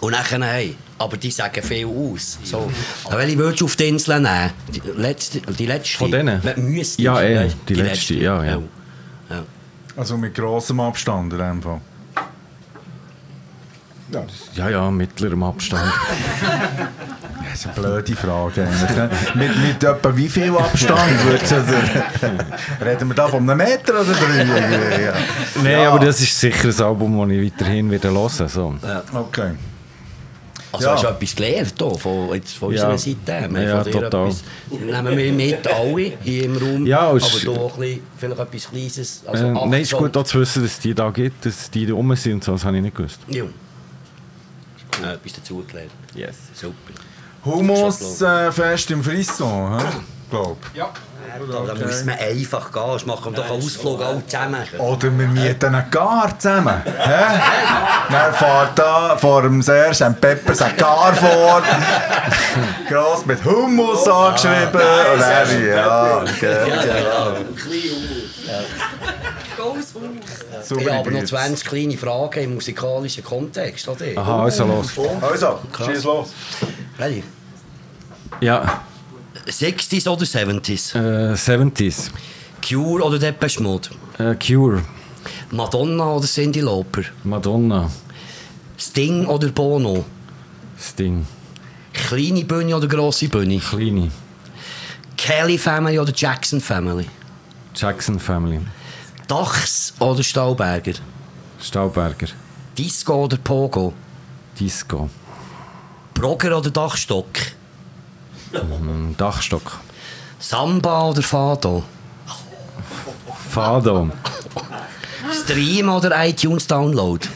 [0.00, 2.38] und dann hey, aber die sagen viel aus.
[2.44, 2.70] So.
[3.06, 4.50] Aber welche würdest du auf die Insel nehmen?
[4.74, 5.40] Die letzte?
[5.40, 5.96] Die letzte?
[5.98, 6.40] Von denen?
[6.56, 8.58] Müsstest, Ja, eh, weißt, die letzte, ja, ja.
[9.30, 9.42] ja.
[9.96, 11.80] Also mit grossem Abstand in dem Fall.
[14.54, 15.90] Ja, ja, mittlerem Abstand.
[17.50, 18.96] Das ist eine blöde Frage eigentlich.
[18.96, 19.10] ne?
[19.34, 21.24] mit, mit etwa wie viel Abstand?
[21.24, 24.44] würdest du- Reden wir da von einem Meter oder drei?
[25.02, 25.12] Ja.
[25.60, 25.90] Nein, Ja.
[25.90, 28.74] aber das ist sicher ein Album, das ich weiterhin wieder hören so.
[29.12, 29.50] Okay.
[30.72, 30.92] Also Ja.
[30.94, 32.88] hast du etwas gelernt hier, von, jetzt von Ja.
[32.90, 33.48] unserer Seite?
[33.54, 34.26] Wir Ja, von total.
[34.28, 36.86] Etwas, nehmen wir mit, alle hier im Raum.
[36.86, 39.22] Ja, aber es- hier auch ein bisschen, vielleicht etwas Kleines.
[39.26, 40.06] Also äh, nein, ist Achtung.
[40.06, 42.44] gut auch zu wissen, dass es die da gibt, dass die da rum sind und
[42.44, 43.18] so, das habe ich nicht gewusst.
[43.28, 43.44] Ja.
[45.02, 45.90] Ja, etwas dazugelernt.
[46.14, 46.36] Yes.
[46.54, 46.74] Super.
[47.44, 49.80] Humus äh, fest im Frisson,
[50.30, 50.36] hä?
[50.74, 50.90] glaub.
[51.34, 52.92] Aber dann müssen wir einfach gehen.
[52.92, 54.62] Das machen wir doch einen Ausflug alle zusammen.
[54.78, 56.82] Oder wir mieten einen Gar zusammen.
[56.84, 57.40] Hä?
[58.10, 61.62] Dann fährt da vor dem Serge ein Peppers ein Gar vor.
[62.88, 64.66] Gross mit Hummus angeschrieben.
[64.72, 67.36] Und dann, ja, okay, genau.
[70.62, 71.30] Super habe aber noch Beats.
[71.30, 73.88] 20 kleine Fragen im musikalischen Kontext.
[73.88, 74.06] Oder?
[74.16, 74.92] Aha, also los.
[75.20, 76.30] Also, schieß los.
[76.98, 77.22] Ready?
[78.40, 78.82] Ja,
[79.46, 80.94] 60s oder 70s?
[80.94, 82.10] äh, 70s.
[82.66, 83.88] Cure oder Depeche Mode?
[84.18, 84.82] Äh, Cure,
[85.50, 87.02] Madonna oder Cyndi Lauper?
[87.24, 87.90] Madonna,
[88.78, 90.04] Sting oder Bono?
[90.78, 91.26] Sting,
[91.92, 93.58] Kleine Bühne oder grosse Bühne?
[93.58, 94.10] Kleine,
[95.16, 97.06] Kelly Family oder Jackson Family?
[97.74, 98.60] Jackson Family,
[99.26, 100.94] Dachs oder Stauberger?
[101.60, 102.28] Stauberger,
[102.76, 103.92] Disco oder Pogo?
[104.58, 105.08] Disco,
[106.14, 107.26] Brogger oder Dachstock?
[109.16, 109.78] Dachstock,
[110.40, 111.84] Samba oder Fado?
[113.48, 114.10] Fado,
[115.32, 117.28] Stream oder iTunes Download?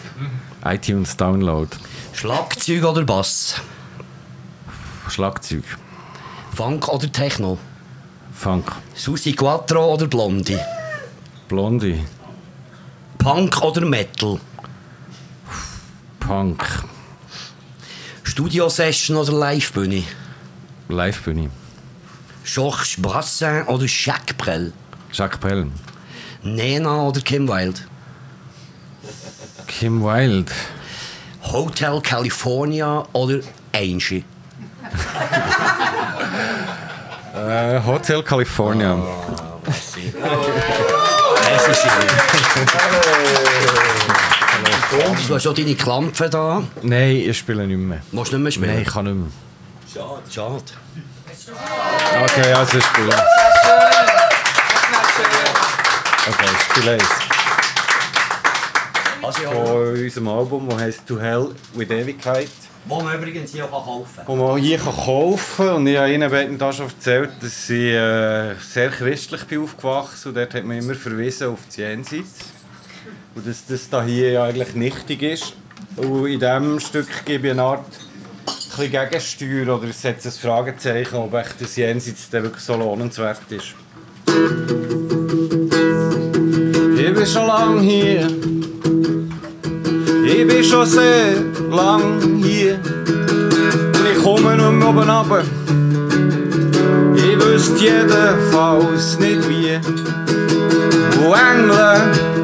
[0.64, 1.68] iTunes Download,
[2.12, 3.60] Schlagzeug oder Bass?
[5.08, 5.62] Schlagzeug,
[6.52, 7.58] Funk oder Techno?
[8.32, 10.58] Funk, Susi Quattro oder Blondie?
[11.46, 12.04] Blondie,
[13.18, 14.40] Punk oder Metal?
[16.18, 16.64] Punk,
[18.24, 20.02] Studio-Session oder Livebühne?
[20.88, 21.50] Livebühne,
[22.44, 24.72] Georges Brassin oder Jacques Brel?
[25.12, 25.70] Jacques Brel,
[26.42, 27.80] Nena oder Kim Wilde?
[29.66, 30.52] Kim Wilde,
[31.42, 33.40] Hotel California oder
[33.74, 34.24] Angie?
[37.34, 38.98] äh, Hotel California,
[39.64, 39.96] Das
[41.68, 41.86] ist
[45.06, 46.62] Und du hast auch deine Klampfe da.
[46.82, 48.00] Nein, ich spiele nicht mehr.
[48.12, 48.74] Willst du nicht mehr spielen?
[48.74, 49.26] Nein, ich kann nicht mehr.
[49.94, 50.22] Schade.
[50.28, 50.62] Schade.
[52.24, 53.22] Okay, also spiel eins.
[56.26, 57.04] Okay, spiel eins.
[59.22, 62.48] Also, ja, Von unserem Album, das heisst To Hell with Ewigkeit.
[62.86, 64.26] wo man übrigens hier auch kaufen kann.
[64.26, 67.92] Und man hier kann kaufen Und ich habe Ihnen beiden da schon erzählt, dass ich
[67.94, 72.40] äh, sehr christlich bin aufgewachsen und dort hat man immer verwiesen auf das Jenseits.
[73.34, 75.54] Und dass das da hier ja eigentlich nichtig ist.
[75.96, 77.86] Und in diesem Stück gebe ich eine Art
[78.76, 83.74] bisschen Gegensteuer oder setze ein Fragezeichen, ob echt das Jenseits wirklich so lohnenswert ist.
[86.96, 88.26] Ich bin schon lange hier.
[90.26, 91.34] Ich bin schon sehr
[91.70, 92.78] lang hier.
[92.84, 95.44] Und ich komme mehr oben runter.
[97.14, 99.78] Ich wüsste jedenfalls nicht wie.
[101.18, 102.34] Wo Engel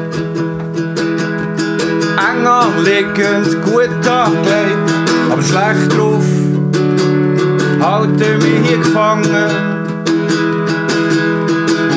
[2.17, 4.91] eng anliegend, gut angelegt,
[5.29, 6.10] aber schlecht drauf.
[8.21, 9.35] Halten mich hier gefangen.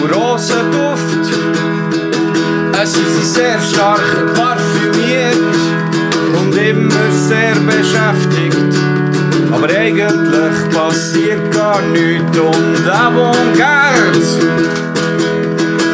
[0.02, 1.26] Und Rosenduft,
[2.82, 5.36] es ist sehr stark parfümiert
[6.38, 8.74] und immer sehr beschäftigt.
[9.52, 14.20] Aber eigentlich passiert gar nichts und Avantgarde.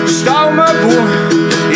[0.07, 1.30] Staumenbuch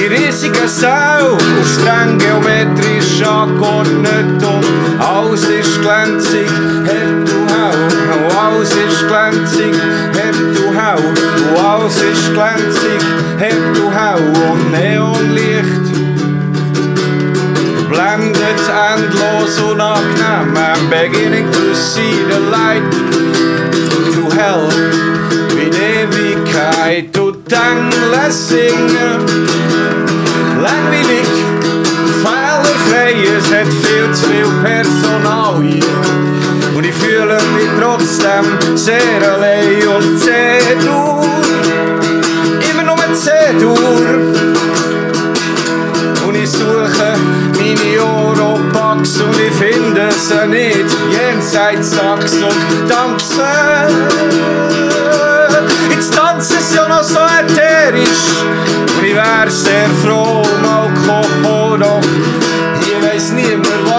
[0.05, 6.51] in riesigen Sau, streng geometrisch angeordnet und alles ist glänzig,
[6.85, 9.75] hell du hau, alles ist glänzig,
[10.13, 10.99] hell du hau,
[11.73, 13.03] alles ist glänzig,
[13.39, 14.19] hell du hau
[14.53, 15.85] und Neonlicht
[17.89, 18.61] blendet
[18.93, 20.57] endlos unangenehm.
[20.57, 22.91] I'm beginning to see the light
[24.15, 24.69] to hell
[25.57, 27.17] in Ewigkeit.
[27.19, 29.34] Und Engel singen.
[33.45, 36.77] Es hat viel zu viel Personal hier.
[36.77, 41.21] Und ich fühle mich trotzdem sehr allein und C-Dur.
[42.71, 43.77] Immer nur C-Dur.
[46.27, 47.15] Und ich suche
[47.59, 50.97] meine Oropax und ich finde sie nicht.
[51.11, 53.43] Jenseits Sachs und tanzen.
[55.91, 58.43] Jetzt tanzen sie ja noch so ätherisch.
[58.99, 60.44] Und ich wär sehr froh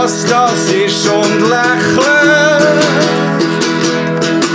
[0.05, 2.61] was das ist und lächle.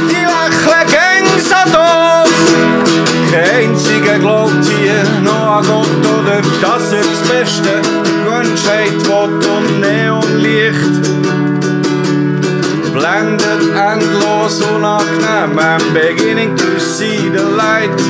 [0.09, 2.39] Die lächeln gäng so doof.
[3.33, 7.73] Kein einziger glaubt hier noch an Gott oder dass er das Beste
[8.07, 11.03] die Menschheit will und Neonlicht
[12.95, 15.59] blendet endlos unangenehm.
[15.59, 18.01] I'm beginning to see the light.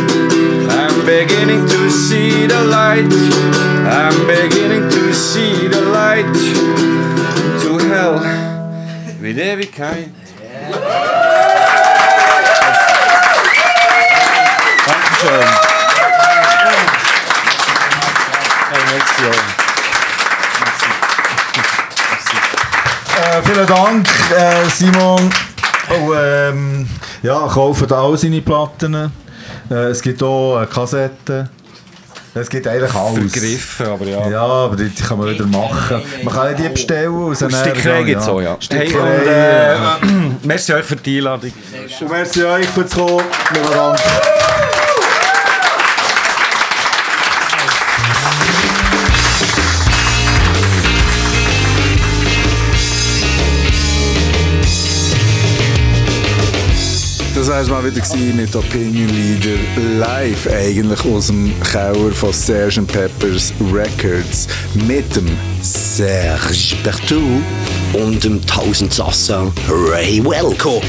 [0.68, 3.14] I'm beginning to see the light.
[3.86, 6.99] I'm beginning to see the light.
[7.91, 8.20] Hell
[9.20, 10.11] with Ewigkeit.
[14.86, 15.49] Dankeschön.
[18.70, 19.61] Hey, merci auch.
[23.18, 25.30] Äh, vielen Dank, äh, Simon.
[25.91, 26.88] Oh, ähm,
[27.24, 29.11] ja, kaufen all seine Platten.
[29.68, 31.49] Äh, es gibt auch eine Kassette.
[32.33, 33.33] Es gibt eigentlich alles.
[33.33, 34.28] Vergriffen, aber ja.
[34.31, 36.01] Ja, aber die, die kann man wieder machen.
[36.22, 38.51] Man kann die bestellen und dann- Stickerei gibt es auch, ja.
[38.51, 39.99] Hey, Stickerei, und, äh, ja.
[40.45, 41.53] merci euch für die Einladung.
[42.01, 43.24] Und merci euch fürs Kommen.
[57.41, 59.59] Das war mal wieder mit Opinion Leader
[59.99, 64.47] live, eigentlich aus dem Keller von Serge Peppers Records
[64.86, 65.26] mit dem
[65.62, 67.41] Serge Bertou
[67.95, 70.82] und dem Tausendsasser Ray Welko.